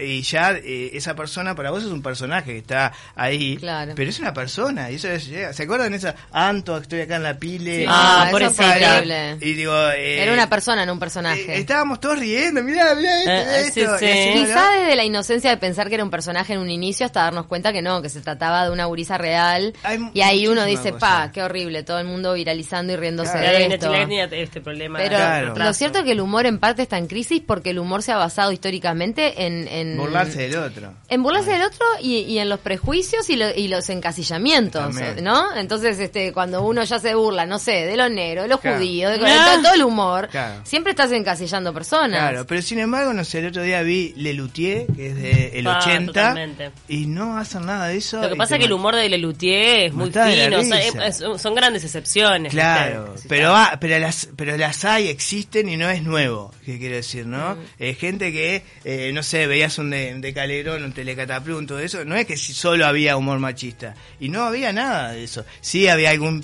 y 0.00 0.22
ya 0.22 0.52
eh, 0.52 0.90
esa 0.94 1.14
persona 1.14 1.54
para 1.54 1.70
vos 1.70 1.82
es 1.82 1.90
un 1.90 2.02
personaje 2.02 2.52
que 2.52 2.58
está 2.58 2.92
ahí, 3.16 3.56
Claro. 3.56 3.92
pero 3.96 4.10
es 4.10 4.18
una 4.20 4.32
persona 4.32 4.90
y 4.90 4.96
eso 4.96 5.08
es, 5.08 5.26
llega. 5.26 5.52
¿Se 5.52 5.64
acuerdan 5.64 5.92
esa 5.94 6.14
Anto, 6.32 6.76
estoy 6.78 7.00
acá 7.00 7.16
en 7.16 7.22
la 7.24 7.38
pile? 7.38 7.80
Sí. 7.80 7.86
Ah, 7.88 8.28
por 8.30 8.42
eso 8.42 8.52
fue 8.52 8.66
terrible. 8.66 9.36
Y 9.40 9.52
digo, 9.54 9.74
eh, 9.90 10.22
Era 10.22 10.32
una 10.32 10.48
persona, 10.48 10.86
no 10.86 10.92
un 10.92 10.98
eh, 10.98 11.00
personaje. 11.00 11.58
estábamos 11.58 12.00
todos 12.00 12.18
riendo, 12.18 12.62
mirá, 12.62 12.94
mirá 12.94 13.22
esto, 13.22 13.32
Eh, 13.32 13.70
sí, 13.72 13.80
esto. 13.80 13.98
sí. 13.98 14.06
así, 14.06 14.28
¿no? 14.40 14.46
Quizá 14.46 14.70
desde 14.72 14.96
la 14.96 15.04
inocencia 15.04 15.50
de 15.50 15.56
pensar 15.56 15.88
que 15.88 15.94
era 15.96 16.04
un 16.04 16.10
personaje 16.10 16.52
en 16.54 16.60
un 16.60 16.70
inicio 16.70 17.06
hasta 17.06 17.22
darnos 17.22 17.46
cuenta 17.46 17.72
que 17.72 17.82
no, 17.82 18.02
que 18.02 18.08
se 18.08 18.20
trataba 18.20 18.64
de 18.64 18.70
una 18.70 18.84
gurisa 18.86 19.18
real. 19.18 19.74
Hay 19.82 19.98
y 20.14 20.20
ahí 20.20 20.46
uno 20.46 20.64
dice, 20.64 20.92
cosa. 20.92 20.98
pa, 21.26 21.32
qué 21.32 21.42
horrible, 21.42 21.82
todo 21.82 21.98
el 21.98 22.06
mundo 22.06 22.34
viralizando 22.34 22.92
y 22.92 22.96
riéndose 22.96 23.31
Claro. 23.31 23.31
Claro, 23.40 23.58
esto. 23.58 23.90
Tenía 23.92 24.24
este 24.24 24.60
problema. 24.60 24.98
Pero 24.98 25.16
Claro. 25.16 25.54
lo 25.56 25.72
cierto 25.72 25.98
es 26.00 26.04
que 26.04 26.12
el 26.12 26.20
humor 26.20 26.46
en 26.46 26.58
parte 26.58 26.82
está 26.82 26.98
en 26.98 27.06
crisis 27.06 27.42
porque 27.46 27.70
el 27.70 27.78
humor 27.78 28.02
se 28.02 28.12
ha 28.12 28.16
basado 28.16 28.52
históricamente 28.52 29.44
en... 29.46 29.68
en 29.68 29.96
Burlarse 29.96 30.42
del 30.48 30.56
otro. 30.56 30.92
En 31.08 31.22
burlarse 31.22 31.52
del 31.52 31.62
otro 31.62 31.86
y, 32.00 32.18
y 32.20 32.38
en 32.38 32.48
los 32.48 32.60
prejuicios 32.60 33.28
y, 33.30 33.36
lo- 33.36 33.54
y 33.54 33.68
los 33.68 33.88
encasillamientos, 33.90 34.82
También. 34.94 35.24
¿no? 35.24 35.54
Entonces, 35.56 35.98
este, 35.98 36.32
cuando 36.32 36.62
uno 36.62 36.82
ya 36.84 36.98
se 36.98 37.14
burla, 37.14 37.46
no 37.46 37.58
sé, 37.58 37.72
de 37.86 37.96
los 37.96 38.10
negros, 38.10 38.44
de 38.44 38.48
los 38.48 38.60
Claro. 38.60 38.78
judíos, 38.78 39.12
de, 39.18 39.26
Ah. 39.26 39.58
todo, 39.62 39.74
el 39.74 39.82
humor, 39.84 40.28
Claro. 40.28 40.60
siempre 40.64 40.90
estás 40.90 41.10
encasillando 41.12 41.72
personas. 41.72 42.18
Claro, 42.20 42.46
pero 42.46 42.62
sin 42.62 42.78
embargo, 42.78 43.12
no 43.12 43.24
sé, 43.24 43.38
el 43.40 43.46
otro 43.48 43.62
día 43.62 43.82
vi 43.82 44.12
Lelutier, 44.16 44.86
que 44.94 45.06
es 45.08 45.14
de 45.16 45.58
el 45.58 45.66
Ah, 45.66 45.78
80, 45.82 46.06
totalmente. 46.06 46.70
y 46.88 47.06
no 47.06 47.36
hacen 47.38 47.66
nada 47.66 47.88
de 47.88 47.96
eso. 47.96 48.20
Lo 48.20 48.28
que 48.28 48.36
pasa 48.36 48.54
es 48.56 48.60
que 48.60 48.66
el 48.66 48.72
humor 48.72 48.94
de 48.96 49.08
Lelutier 49.08 49.86
es 49.86 49.92
muy 49.92 50.10
fino, 50.10 50.22
o 50.24 50.62
sea, 50.62 50.76
risa. 50.78 51.06
es- 51.06 51.20
es- 51.20 51.40
son 51.42 51.54
grandes 51.54 51.84
excepciones. 51.84 52.52
Claro. 52.52 53.14
Pero 53.28 53.54
ah, 53.54 53.78
pero 53.80 53.98
las 53.98 54.28
pero 54.36 54.56
las 54.56 54.84
hay, 54.84 55.08
existen 55.08 55.68
y 55.68 55.76
no 55.76 55.90
es 55.90 56.02
nuevo, 56.02 56.52
¿qué 56.64 56.78
quiero 56.78 56.96
decir, 56.96 57.26
no? 57.26 57.56
Mm. 57.56 57.58
Eh, 57.78 57.94
gente 57.94 58.32
que, 58.32 58.62
eh, 58.84 59.10
no 59.12 59.22
sé, 59.22 59.46
veías 59.46 59.78
un 59.78 59.90
de, 59.90 60.14
de 60.14 60.34
Calderón, 60.34 60.84
un 60.84 60.92
Telecataplum, 60.92 61.66
todo 61.66 61.78
eso, 61.78 62.04
no 62.04 62.16
es 62.16 62.26
que 62.26 62.36
si 62.36 62.52
solo 62.52 62.86
había 62.86 63.16
humor 63.16 63.38
machista, 63.38 63.94
y 64.20 64.28
no 64.28 64.44
había 64.44 64.72
nada 64.72 65.12
de 65.12 65.24
eso. 65.24 65.44
Sí 65.60 65.88
había 65.88 66.10
algún 66.10 66.42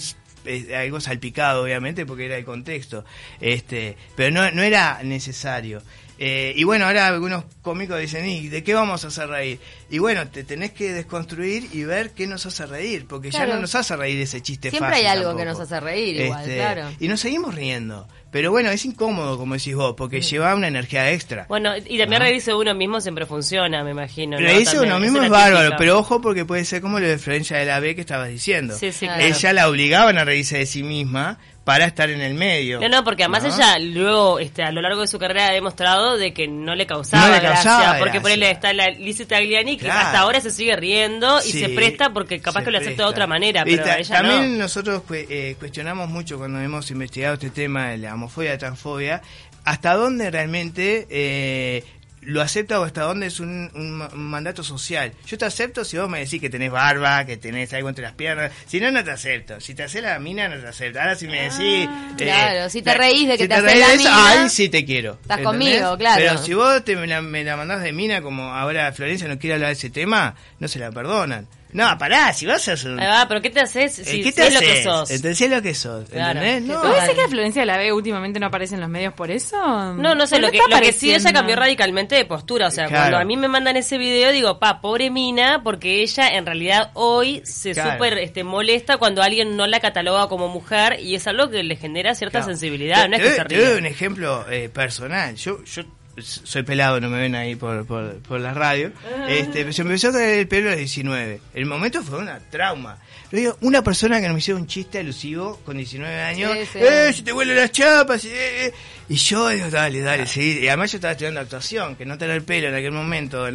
eh, 0.49 0.77
algo 0.77 1.01
salpicado, 1.01 1.63
obviamente, 1.63 2.07
porque 2.07 2.27
era 2.27 2.37
el 2.37 2.45
contexto, 2.45 3.05
este 3.41 3.97
pero 4.17 4.31
no, 4.31 4.51
no 4.51 4.63
era 4.63 5.01
necesario. 5.03 5.83
Eh, 6.21 6.53
y 6.57 6.65
bueno, 6.65 6.87
ahora 6.87 7.07
algunos 7.07 7.45
cómicos 7.63 8.01
dicen, 8.01 8.27
¿y 8.27 8.49
de 8.49 8.65
qué 8.65 8.75
vamos 8.75 9.05
a 9.05 9.09
hacer 9.09 9.29
reír? 9.29 9.61
Y 9.89 9.99
bueno, 9.99 10.27
te 10.27 10.43
tenés 10.43 10.73
que 10.73 10.93
desconstruir 10.93 11.69
y 11.73 11.85
ver 11.85 12.11
qué 12.11 12.27
nos 12.27 12.45
hace 12.45 12.67
reír, 12.67 13.07
porque 13.07 13.31
ya 13.31 13.47
no 13.47 13.61
nos 13.61 13.75
hace 13.77 13.95
reír 13.97 14.21
ese 14.21 14.43
chiste 14.43 14.71
Siempre 14.71 14.91
fácil 14.91 15.07
hay 15.07 15.17
algo 15.17 15.37
que 15.37 15.45
nos 15.45 15.61
hace 15.61 15.79
reír 15.79 16.21
igual, 16.23 16.41
Este, 16.41 16.57
claro. 16.57 16.91
Y 16.99 17.07
nos 17.07 17.21
seguimos 17.21 17.55
riendo. 17.55 18.09
Pero 18.31 18.51
bueno, 18.51 18.71
es 18.71 18.85
incómodo, 18.85 19.39
como 19.39 19.55
decís 19.55 19.75
vos, 19.75 19.95
porque 19.97 20.21
lleva 20.21 20.55
una 20.55 20.69
energía 20.69 21.11
extra. 21.13 21.47
Bueno, 21.49 21.73
y 21.77 21.99
también 21.99 22.21
reírse 22.21 22.51
de 22.51 22.57
uno 22.57 22.75
mismo 22.75 23.01
siempre 23.01 23.25
funciona, 23.25 23.83
me 23.83 23.93
imagino. 23.93 24.39
¿no? 24.39 24.47
Reírse 24.47 24.77
También, 24.77 24.93
uno 24.93 25.01
mismo 25.01 25.23
es 25.23 25.31
bárbaro, 25.31 25.61
típica. 25.67 25.77
pero 25.79 25.99
ojo 25.99 26.21
porque 26.21 26.45
puede 26.45 26.65
ser 26.65 26.83
como 26.83 27.01
lo 27.01 27.09
de 27.09 27.19
Florencia 27.19 27.57
de 27.57 27.65
la 27.65 27.81
B 27.81 27.95
que 27.95 28.03
estabas 28.03 28.29
diciendo. 28.29 28.77
Sí, 28.77 28.93
sí, 28.93 29.07
claro. 29.07 29.23
Ella 29.23 29.53
la 29.55 29.69
obligaban 29.69 30.19
a 30.19 30.25
reírse 30.25 30.59
de 30.59 30.67
sí 30.67 30.83
misma 30.83 31.39
para 31.69 31.85
estar 31.85 32.09
en 32.09 32.23
el 32.23 32.33
medio. 32.33 32.81
No, 32.81 32.89
no, 32.89 33.05
porque 33.05 33.25
además 33.25 33.43
¿no? 33.43 33.55
ella 33.55 33.79
luego, 33.79 34.39
este, 34.39 34.63
a 34.63 34.73
lo 34.73 34.81
largo 34.81 35.03
de 35.03 35.07
su 35.07 35.19
carrera 35.19 35.49
ha 35.49 35.53
demostrado 35.53 36.17
de 36.17 36.33
que 36.33 36.49
no 36.49 36.75
le 36.75 36.87
causaba, 36.87 37.27
No 37.27 37.35
le 37.35 37.41
gracia, 37.41 37.71
causaba 37.71 37.99
porque 37.99 38.23
por 38.23 38.31
gracia. 38.31 38.47
él 38.47 38.55
está 38.55 38.73
la 38.73 38.89
Lizzie 38.89 39.27
Tagliani 39.27 39.77
que 39.77 39.85
Claro. 39.85 40.01
hasta 40.07 40.19
ahora 40.21 40.41
se 40.41 40.51
sigue 40.51 40.75
riendo 40.77 41.41
y 41.41 41.51
Sí, 41.53 41.61
se 41.61 41.69
presta 41.69 42.11
porque 42.15 42.41
capaz 42.41 42.65
que 42.65 42.71
lo 42.71 42.79
acepta 42.79 43.03
de 43.03 43.09
otra 43.11 43.27
manera, 43.27 43.65
pero 43.65 43.85
ta- 43.85 43.99
ella 43.99 44.17
también 44.17 44.53
no. 44.57 44.63
nosotros 44.63 45.03
cue- 45.07 45.27
eh, 45.29 45.57
cuestionamos 45.59 46.09
mucho 46.09 46.39
cuando 46.39 46.59
hemos 46.59 46.91
investigado 46.91 47.35
este 47.35 47.51
tema 47.51 47.91
de 47.91 47.99
la 47.99 48.15
homofobia 48.15 48.53
la 48.53 48.59
transfobia, 48.59 49.21
hasta 49.65 49.93
dónde 49.93 50.31
realmente 50.31 51.07
eh, 51.11 51.85
lo 52.23 52.43
acepta 52.43 52.81
o 52.81 52.85
hasta 52.85 53.03
dónde 53.03 53.27
es 53.27 53.41
un, 53.41 53.71
un 53.75 53.91
ma- 53.93 54.09
un 54.13 54.25
mandato 54.31 54.63
social. 54.63 55.13
Yo 55.27 55.39
te 55.39 55.45
acepto 55.45 55.85
si 55.85 55.97
vos 55.99 56.09
me 56.09 56.19
decís 56.21 56.41
que 56.41 56.51
tenés 56.51 56.71
barba, 56.71 57.25
que 57.25 57.37
tenés 57.37 57.73
algo 57.73 57.89
entre 57.89 58.03
las 58.05 58.13
piernas. 58.15 58.53
Si 58.67 58.81
no, 58.81 58.91
no 58.91 59.03
te 59.05 59.11
acepto. 59.11 59.61
Si 59.61 59.75
te 59.75 59.85
haces 59.85 60.03
la 60.03 60.19
mina, 60.19 60.49
no 60.49 60.61
te 60.61 60.67
acepto. 60.69 61.01
Ahora 61.01 61.15
si 61.17 61.27
me 61.27 61.43
decís... 61.43 61.59
eh, 61.61 61.89
claro, 62.17 62.69
si 62.71 62.83
te 62.83 62.95
reís 62.95 63.29
de 63.29 63.37
que 63.37 63.45
si 63.45 63.49
te 63.49 63.55
haces 63.55 63.79
la 63.79 63.87
eso, 63.95 63.99
mina, 63.99 64.31
ahí 64.43 64.49
sí 64.51 64.69
te 64.69 64.85
quiero. 64.85 65.19
estás 65.23 65.39
¿entendés? 65.39 65.77
conmigo, 65.81 65.99
claro. 65.99 66.17
Pero 66.23 66.39
si 66.39 66.55
vos 66.55 66.85
te 66.85 66.97
me 66.97 67.07
la, 67.07 67.23
me 67.23 67.45
la 67.45 67.57
mandás 67.57 67.83
de 67.83 67.93
mina, 67.93 68.21
como 68.23 68.53
ahora 68.55 68.93
Florencia 68.93 69.29
no 69.29 69.39
quiere 69.39 69.55
hablar 69.55 69.69
de 69.69 69.75
ese 69.75 69.91
tema, 69.91 70.35
no 70.59 70.69
se 70.69 70.79
la 70.79 70.91
perdonan. 70.91 71.47
No, 71.73 71.99
pará, 71.99 72.33
si 72.33 72.47
vas 72.47 72.67
a 72.69 72.73
hacer 72.73 72.91
un... 72.93 73.01
Ahí 73.01 73.07
va, 73.07 73.29
pero 73.29 73.43
¿qué 73.43 73.51
te 73.51 73.61
haces 73.61 73.99
Eh, 73.99 74.05
si, 74.05 74.23
¿Qué 74.23 74.33
te 74.33 74.47
es 74.47 74.55
lo 74.55 74.61
que 74.61 74.71
haces? 74.73 74.85
sos? 74.85 75.11
Entonces 75.11 75.41
es 75.43 75.51
lo 75.51 75.61
que 75.63 75.75
sos, 75.75 76.09
Claro. 76.09 76.41
¿entendés? 76.41 76.63
No, 76.63 76.81
¿Puede 76.81 76.95
ser 76.95 77.01
Total. 77.03 77.15
que 77.17 77.23
la 77.23 77.29
Florencia 77.29 77.63
de 77.63 77.67
la 77.67 77.77
B 77.77 77.93
últimamente 77.93 78.41
no 78.41 78.47
aparece 78.47 78.75
en 78.77 78.81
los 78.81 78.89
medios 78.89 79.13
por 79.13 79.31
eso? 79.31 79.57
No, 79.95 80.15
no 80.15 80.27
sé, 80.27 80.37
Pero 80.37 80.47
lo 80.47 80.53
que, 80.53 80.59
está 80.59 80.77
lo 80.77 80.83
que 80.83 80.93
sí 80.93 81.13
ella 81.15 81.33
cambió 81.33 81.57
radicalmente 81.57 82.15
de 82.15 82.25
postura. 82.25 82.69
O 82.69 82.71
sea, 82.71 82.87
Claro. 82.87 83.03
cuando 83.03 83.19
a 83.19 83.25
mí 83.25 83.37
me 83.37 83.49
mandan 83.49 83.77
ese 83.77 83.99
video, 83.99 84.33
digo, 84.33 84.59
pa, 84.59 84.81
pobre 84.81 85.11
mina, 85.11 85.63
porque 85.63 86.01
ella 86.03 86.29
en 86.29 86.47
realidad 86.47 86.91
hoy 86.95 87.43
se 87.45 87.73
Claro. 87.73 87.93
súper 87.93 88.19
este, 88.19 88.45
molesta 88.45 88.97
cuando 88.97 89.23
alguien 89.23 89.57
no 89.57 89.67
la 89.67 89.81
cataloga 89.81 90.27
como 90.29 90.49
mujer 90.49 90.99
y 91.01 91.15
es 91.17 91.27
algo 91.27 91.51
que 91.51 91.63
le 91.63 91.77
genera 91.77 92.15
cierta 92.15 92.39
Claro. 92.39 92.53
sensibilidad. 92.53 93.03
Te- 93.03 93.09
No 93.11 93.17
es 93.17 93.23
te 93.23 93.29
que 93.29 93.35
se 93.35 93.41
doy- 93.43 93.49
te 93.49 93.57
doy 93.57 93.67
ríe. 93.67 93.79
un 93.79 93.87
ejemplo 93.87 94.47
eh, 94.51 94.69
personal. 94.71 95.35
Yo, 95.37 95.63
yo 95.65 95.83
soy 96.23 96.63
pelado, 96.63 97.01
no 97.01 97.09
me 97.09 97.19
ven 97.19 97.35
ahí 97.35 97.55
por, 97.57 97.87
por, 97.87 98.19
por 98.23 98.41
la 98.41 98.55
radio. 98.55 98.93
Este, 99.29 99.73
se 99.73 99.85
me 99.85 99.91
empezó 99.91 100.09
a 100.09 100.13
caer 100.13 100.39
el 100.41 100.49
pelo 100.49 100.69
a 100.69 100.73
los 100.73 100.79
19. 100.79 101.41
El 101.55 101.67
momento 101.67 102.03
fue 102.03 102.19
una 102.19 102.39
trauma. 102.51 102.99
Yo 103.31 103.39
digo, 103.39 103.59
una 103.61 103.83
persona 103.83 104.21
que 104.23 104.27
no 104.27 104.33
me 104.33 104.39
hiciera 104.39 104.59
un 104.59 104.67
chiste 104.67 104.99
alusivo 105.01 105.61
con 105.65 105.77
19 105.77 106.21
años, 106.23 106.51
Sí, 106.53 106.67
sí. 106.73 106.79
¡eh, 106.81 107.13
se 107.13 107.23
te 107.23 107.33
vuelven 107.33 107.57
las 107.59 107.71
chapas! 107.73 108.25
eh, 108.25 108.31
eh". 108.67 108.75
Y 109.11 109.17
yo 109.17 109.49
digo, 109.49 109.69
dale, 109.71 110.01
dale, 110.01 110.27
sí. 110.27 110.61
Y 110.63 110.69
además 110.69 110.93
yo 110.93 110.97
estaba 110.97 111.13
estudiando 111.13 111.41
actuación, 111.41 111.97
que 111.97 112.05
no 112.07 112.17
tener 112.19 112.37
el 112.37 112.43
pelo 112.43 112.69
en 112.69 112.75
aquel 112.75 112.93
momento 112.93 113.47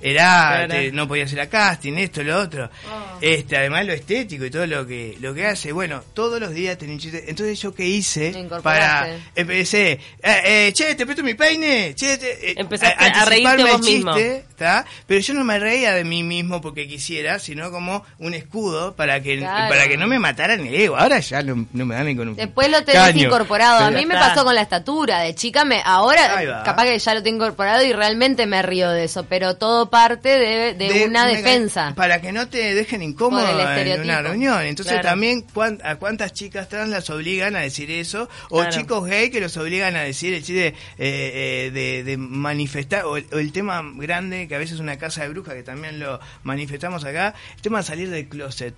era, 0.00 0.66
te- 0.68 0.92
no 0.92 1.06
podía 1.08 1.24
hacer 1.24 1.40
a 1.40 1.48
casting, 1.48 1.94
esto, 1.94 2.22
lo 2.22 2.38
otro. 2.38 2.70
Oh. 2.90 3.18
Este, 3.20 3.56
además 3.56 3.86
lo 3.86 3.92
estético 3.92 4.44
y 4.44 4.50
todo 4.50 4.66
lo 4.66 4.86
que, 4.86 5.16
lo 5.20 5.34
que 5.34 5.46
hace. 5.46 5.72
Bueno, 5.72 6.02
todos 6.14 6.40
los 6.40 6.52
días 6.52 6.78
tenía 6.78 6.94
un 6.94 7.00
chiste. 7.00 7.24
Entonces 7.28 7.60
yo 7.60 7.74
qué 7.74 7.86
hice 7.86 8.46
para 8.62 9.16
empecé, 9.34 9.92
eh, 9.92 9.98
eh, 10.22 10.70
che, 10.72 10.94
te 10.94 11.04
presto 11.06 11.22
mi 11.22 11.34
peine, 11.34 11.94
che, 11.98 12.16
te, 12.18 12.50
eh, 12.50 12.54
Empezaste 12.58 12.94
a 13.02 13.06
anticiparme 13.06 13.56
reírte 13.64 13.72
vos 13.72 13.80
mismo. 13.82 14.14
chiste, 14.14 14.44
¿tá? 14.56 14.84
Pero 15.06 15.20
yo 15.20 15.34
no 15.34 15.44
me 15.44 15.58
reía 15.58 15.92
de 15.94 16.04
mí 16.04 16.22
mismo 16.22 16.60
porque 16.60 16.86
quisiera, 16.86 17.38
sino 17.38 17.70
como 17.70 18.04
un 18.18 18.34
escudo 18.34 18.94
para 18.94 19.20
que 19.20 19.38
Claro. 19.38 19.68
para 19.68 19.88
que 19.88 19.96
no 19.96 20.06
me 20.06 20.18
mataran 20.18 20.66
el 20.66 20.74
ego. 20.74 20.96
Ahora 20.96 21.18
ya 21.20 21.42
no, 21.42 21.66
no 21.72 21.86
me 21.86 21.94
dan 21.94 22.06
ni 22.06 22.16
con 22.16 22.28
un 22.28 22.36
Después 22.36 22.70
lo 22.70 22.84
tenés 22.84 23.02
caño. 23.02 23.26
incorporado. 23.26 23.84
A 23.84 23.90
mí 23.90 24.06
me 24.06 24.14
pasó 24.14 24.44
con 24.44 24.54
la 24.54 24.62
estatura. 24.62 25.20
De 25.20 25.34
chica, 25.34 25.64
me 25.64 25.82
ahora 25.84 26.62
capaz 26.64 26.84
que 26.84 26.98
ya 26.98 27.14
lo 27.14 27.22
tengo 27.22 27.44
incorporado 27.44 27.82
y 27.84 27.92
realmente 27.92 28.46
me 28.46 28.62
río 28.62 28.90
de 28.90 29.04
eso. 29.04 29.24
Pero 29.28 29.56
todo 29.56 29.90
parte 29.90 30.28
de, 30.28 30.74
de 30.74 31.04
una 31.06 31.26
defensa. 31.26 31.92
Para 31.96 32.20
que 32.20 32.30
no 32.32 32.48
te 32.48 32.74
dejen 32.74 33.02
incómodo 33.02 33.48
en 33.48 34.00
una 34.02 34.22
reunión. 34.22 34.62
Entonces 34.62 34.92
Claro. 34.94 35.08
también 35.08 35.42
cuán- 35.52 35.80
a 35.84 35.96
cuántas 35.96 36.32
chicas 36.32 36.68
trans 36.68 36.90
las 36.90 37.10
obligan 37.10 37.56
a 37.56 37.60
decir 37.60 37.90
eso. 37.90 38.28
O 38.50 38.58
Claro. 38.60 38.70
chicos 38.70 39.06
gay 39.06 39.30
que 39.30 39.40
los 39.40 39.56
obligan 39.56 39.96
a 39.96 40.02
decir 40.02 40.34
el 40.34 40.44
chiste 40.44 40.68
eh, 40.68 40.74
eh, 40.98 41.70
de, 41.72 41.87
de 42.04 42.16
manifestar. 42.16 43.04
O 43.04 43.16
el, 43.16 43.52
tema 43.52 43.82
grande 43.96 44.48
que 44.48 44.54
a 44.54 44.58
veces 44.58 44.74
es 44.74 44.80
una 44.80 44.98
casa 44.98 45.22
de 45.22 45.28
bruja 45.30 45.54
que 45.54 45.62
también 45.62 45.98
lo 45.98 46.20
manifestamos 46.42 47.04
acá. 47.04 47.34
El 47.56 47.62
tema 47.62 47.78
de 47.78 47.84
salir 47.84 48.10
del 48.10 48.28
closet. 48.28 48.74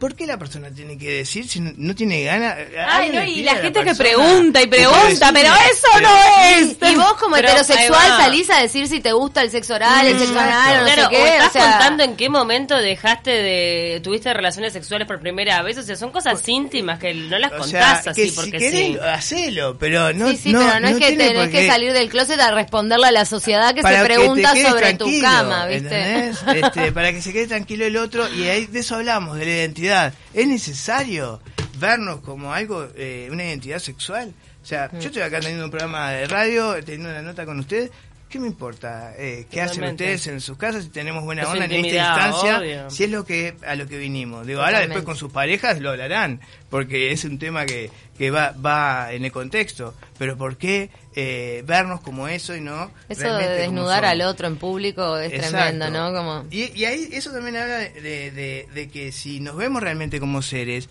¿Por 0.00 0.14
qué 0.14 0.26
la 0.26 0.38
persona 0.38 0.70
tiene 0.70 0.98
que 0.98 1.10
decir 1.18 1.48
si 1.48 1.60
no, 1.60 1.72
no 1.76 1.94
tiene 1.94 2.24
ganas? 2.24 2.56
Ay, 2.88 3.10
no, 3.10 3.24
y 3.24 3.42
la 3.42 3.56
gente 3.56 3.84
que 3.84 3.94
pregunta 3.94 4.62
y 4.62 4.66
pregunta, 4.66 5.30
pero 5.32 5.50
eso 5.70 6.00
no 6.00 6.16
es. 6.46 6.76
Y 6.92 6.96
vos 6.96 7.14
como 7.14 7.36
Pero 7.36 7.48
heterosexual 7.48 8.08
salís 8.16 8.50
a 8.50 8.60
decir 8.60 8.88
si 8.88 9.00
te 9.00 9.12
gusta 9.12 9.42
el 9.42 9.50
sexo 9.50 9.74
oral, 9.74 10.06
el 10.06 10.18
sexo 10.18 10.38
anal 10.38 10.78
o 10.78 10.80
no 10.80 10.84
Claro, 10.86 11.02
sé 11.02 11.06
o 11.06 11.10
qué. 11.10 11.28
estás 11.28 11.48
o 11.48 11.52
sea, 11.52 11.70
contando 11.70 12.02
en 12.04 12.16
qué 12.16 12.28
momento 12.28 12.76
dejaste 12.76 13.30
de 13.30 14.00
tuviste 14.02 14.32
relaciones 14.32 14.72
sexuales 14.72 15.06
por 15.06 15.20
primera 15.20 15.62
vez, 15.62 15.78
o 15.78 15.82
sea, 15.82 15.96
son 15.96 16.10
cosas 16.10 16.46
íntimas 16.48 16.98
que 16.98 17.14
no 17.14 17.38
las 17.38 17.52
O 17.52 17.58
contás 17.58 18.02
sea, 18.02 18.12
así 18.12 18.22
que 18.22 18.28
si 18.30 18.34
porque 18.36 18.50
querés, 18.52 18.70
sí. 18.72 18.98
hacelo, 19.02 19.76
pero 19.78 20.12
no 20.12 20.30
sí, 20.30 20.36
sí, 20.38 20.52
no, 20.52 20.60
pero 20.60 20.80
no, 20.80 20.88
es 20.88 20.96
que 20.96 21.12
tenés 21.16 21.50
que 21.50 21.66
salir 21.66 21.92
del 21.92 22.08
closet 22.08 22.40
a 22.40 22.50
responderle 22.50 23.06
a 23.06 23.12
la 23.12 23.24
sociedad 23.24 23.74
que 23.74 23.82
para 23.82 24.00
se 24.00 24.04
pregunta 24.04 24.54
sobre 24.56 24.94
tu 24.94 25.06
cama, 25.20 25.66
¿viste? 25.66 26.30
Este, 26.54 26.92
para 26.92 27.12
que 27.12 27.22
se 27.22 27.32
quede 27.32 27.46
tranquilo 27.46 27.84
el 27.84 27.96
otro 27.96 28.28
y 28.34 28.44
ahí 28.48 28.66
de 28.66 28.80
eso 28.80 28.96
hablamos, 28.96 29.36
de 29.38 29.44
la 29.46 29.52
identidad. 29.74 30.14
¿Es 30.32 30.46
necesario 30.46 31.40
vernos 31.78 32.20
como 32.20 32.52
algo, 32.52 32.86
eh, 32.96 33.28
una 33.30 33.44
identidad 33.44 33.78
sexual? 33.80 34.32
O 34.62 34.66
sea, 34.66 34.88
Mm. 34.92 34.98
yo 35.00 35.06
estoy 35.08 35.22
acá 35.22 35.40
teniendo 35.40 35.64
un 35.64 35.70
programa 35.70 36.10
de 36.12 36.26
radio, 36.26 36.74
teniendo 36.84 37.10
una 37.10 37.22
nota 37.22 37.44
con 37.44 37.58
usted. 37.60 37.90
¿Qué 38.34 38.40
me 38.40 38.48
importa? 38.48 39.14
Eh, 39.16 39.46
¿Qué 39.48 39.60
hacen 39.62 39.84
ustedes 39.84 40.26
en 40.26 40.40
sus 40.40 40.58
casas 40.58 40.82
si 40.82 40.90
tenemos 40.90 41.22
buena 41.22 41.42
Es 41.42 41.48
onda 41.48 41.66
en 41.66 41.84
esta 41.84 41.96
instancia? 41.96 42.58
obvio. 42.58 42.90
Si 42.90 43.04
es 43.04 43.10
lo 43.10 43.24
que 43.24 43.54
a 43.64 43.76
lo 43.76 43.86
que 43.86 43.96
vinimos. 43.96 44.44
Digo, 44.44 44.60
ahora 44.60 44.80
después 44.80 45.04
con 45.04 45.14
sus 45.14 45.30
parejas 45.30 45.78
lo 45.80 45.90
hablarán, 45.90 46.40
porque 46.68 47.12
es 47.12 47.24
un 47.24 47.38
tema 47.38 47.64
que, 47.64 47.92
que 48.18 48.32
va, 48.32 48.50
va 48.50 49.12
en 49.12 49.24
el 49.24 49.30
contexto, 49.30 49.94
pero 50.18 50.36
¿por 50.36 50.56
qué 50.56 50.90
eh, 51.14 51.62
vernos 51.64 52.00
como 52.00 52.26
eso 52.26 52.56
y 52.56 52.60
no... 52.60 52.90
Eso 53.08 53.32
de 53.36 53.48
desnudar 53.50 54.04
al 54.04 54.20
otro 54.22 54.48
en 54.48 54.56
público 54.56 55.16
es 55.16 55.32
Exacto. 55.32 55.56
tremendo, 55.56 55.90
¿no? 55.90 56.12
Como... 56.12 56.44
Y, 56.50 56.72
y 56.76 56.86
ahí 56.86 57.08
eso 57.12 57.30
también 57.30 57.56
habla 57.56 57.78
de, 57.78 58.66
de- 58.74 58.88
que 58.92 59.12
si 59.12 59.38
nos 59.38 59.54
vemos 59.56 59.80
realmente 59.80 60.18
como 60.18 60.42
seres 60.42 60.88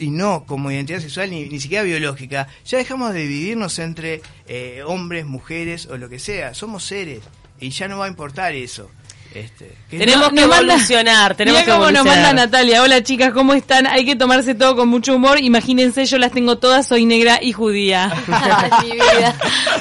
y 0.00 0.10
no 0.10 0.44
como 0.44 0.70
identidad 0.70 1.00
sexual 1.00 1.30
ni, 1.30 1.48
ni 1.48 1.60
siquiera 1.60 1.84
biológica, 1.84 2.48
ya 2.64 2.78
dejamos 2.78 3.12
de 3.12 3.20
dividirnos 3.20 3.78
entre 3.78 4.22
eh, 4.46 4.82
hombres, 4.84 5.26
mujeres 5.26 5.86
o 5.86 5.96
lo 5.96 6.08
que 6.08 6.18
sea. 6.18 6.54
Somos 6.54 6.84
seres 6.84 7.20
y 7.60 7.70
ya 7.70 7.88
no 7.88 7.98
va 7.98 8.06
a 8.06 8.08
importar 8.08 8.54
eso. 8.54 8.90
Este, 9.38 9.70
que 9.90 9.98
Tenemos 9.98 10.32
No, 10.32 10.34
que 10.34 10.46
manda- 10.46 10.56
evolucionar, 10.74 11.34
tenemos 11.34 11.60
que 11.62 11.70
cómo 11.70 11.82
nos 11.84 11.90
evolucionar. 11.90 12.26
manda 12.26 12.44
Natalia. 12.46 12.82
Hola 12.82 13.02
chicas, 13.02 13.32
¿cómo 13.32 13.52
están? 13.54 13.86
Hay 13.86 14.04
que 14.04 14.16
tomarse 14.16 14.54
todo 14.54 14.76
con 14.76 14.88
mucho 14.88 15.14
humor. 15.16 15.38
Imagínense, 15.40 16.06
yo 16.06 16.18
las 16.18 16.32
tengo 16.32 16.58
todas, 16.58 16.86
soy 16.86 17.04
negra 17.06 17.38
y 17.42 17.52
judía. 17.52 18.10
Ay, 18.32 18.70
mi 18.88 18.92
vida. 18.92 19.34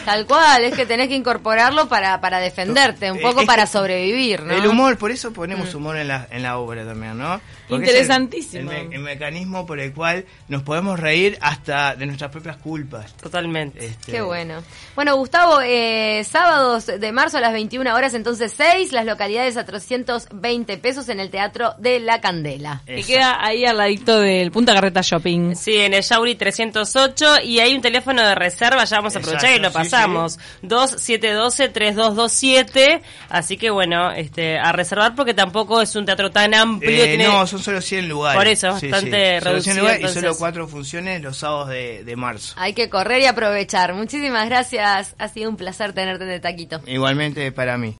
Tal 0.04 0.26
cual, 0.26 0.64
es 0.66 0.74
que 0.76 0.86
tenés 0.86 1.08
que 1.08 1.16
incorporarlo 1.16 1.88
para, 1.88 2.20
para 2.22 2.40
defenderte, 2.40 3.12
un 3.12 3.18
Eh, 3.20 3.22
poco 3.22 3.42
es 3.42 3.48
para 3.48 3.66
sobrevivir, 3.68 4.44
¿no? 4.44 4.54
El 4.54 4.68
humor, 4.68 4.98
por 4.98 5.12
eso 5.12 5.32
ponemos 5.32 5.74
Mm. 5.74 5.78
humor 5.78 5.98
en 5.98 6.08
la, 6.10 6.28
en 6.32 6.44
la 6.44 6.58
obra 6.58 6.86
también, 6.86 7.18
¿no? 7.18 7.40
Porque 7.70 7.86
es 7.86 7.90
el- 7.92 7.96
Interesantísimo. 7.96 8.72
El, 8.72 8.88
me- 8.90 8.96
el 8.96 9.02
mecanismo 9.02 9.66
por 9.66 9.80
el 9.80 9.94
cual 9.94 10.26
nos 10.48 10.64
podemos 10.64 11.00
reír 11.00 11.38
hasta 11.42 11.96
de 11.96 12.06
nuestras 12.06 12.32
propias 12.32 12.58
culpas. 12.58 13.14
Totalmente. 13.18 13.86
Este, 13.86 14.12
Qué 14.12 14.22
bueno. 14.22 14.64
Bueno, 14.96 15.16
Gustavo, 15.16 15.62
eh, 15.62 16.24
sábados 16.30 16.86
de 16.88 17.12
marzo 17.12 17.38
a 17.38 17.42
las 17.42 17.54
21 17.54 17.94
horas, 17.96 18.14
entonces 18.14 18.54
6, 18.56 18.92
las 18.92 19.06
localidades 19.06 19.45
a 19.58 19.66
320 19.66 20.78
pesos 20.78 21.10
en 21.10 21.20
el 21.20 21.30
Teatro 21.30 21.74
de 21.78 22.00
la 22.00 22.22
Candela. 22.22 22.82
Que 22.86 23.00
Exacto. 23.00 23.14
queda 23.14 23.46
ahí 23.46 23.66
al 23.66 23.78
ladito 23.78 24.20
del 24.20 24.52
Punta 24.52 24.74
Carreta 24.74 25.02
Shopping. 25.02 25.56
Sí, 25.56 25.76
en 25.78 25.94
el 25.94 26.02
Yauri 26.02 26.36
308 26.36 27.42
y 27.44 27.60
hay 27.60 27.76
un 27.76 27.82
teléfono 27.82 28.22
de 28.24 28.36
reserva, 28.36 28.84
ya 28.86 28.98
vamos 28.98 29.16
a 29.16 29.20
aprovechar 29.20 29.52
y 29.56 29.60
lo 29.60 29.68
Exacto, 29.68 29.86
sí, 29.86 29.92
pasamos. 29.92 30.40
2712-3227, 30.64 33.02
así 33.30 33.58
que 33.58 33.70
bueno, 33.70 34.12
este 34.12 34.58
a 34.58 34.72
reservar 34.72 35.16
porque 35.16 35.34
tampoco 35.34 35.82
es 35.82 35.96
un 35.96 36.06
teatro 36.06 36.32
tan 36.32 36.54
amplio. 36.54 37.04
Eh, 37.04 37.08
tiene- 37.10 37.28
No, 37.28 37.46
son 37.46 37.60
solo 37.60 37.82
100 37.82 38.08
lugares. 38.10 38.38
Por 38.38 38.48
eso, 38.48 38.72
bastante 38.72 39.00
Solo 39.00 39.12
100 39.12 39.44
reducido, 39.44 39.76
lugares 39.78 40.00
y 40.00 40.02
entonces. 40.02 40.22
solo 40.24 40.38
cuatro 40.38 40.68
funciones 40.68 41.22
los 41.22 41.38
sábados 41.38 41.70
de, 41.70 42.04
de 42.04 42.16
marzo. 42.16 42.56
Hay 42.58 42.74
que 42.74 42.90
correr 42.90 43.22
y 43.22 43.26
aprovechar. 43.26 43.94
Muchísimas 43.94 44.48
gracias. 44.50 45.16
Ha 45.18 45.28
sido 45.28 45.50
un 45.50 45.58
placer 45.58 45.94
tenerte 45.94 46.24
en 46.24 46.32
el 46.32 46.42
taquito. 46.42 46.82
Igualmente 46.88 47.52
para 47.52 47.78
mí. 47.78 47.94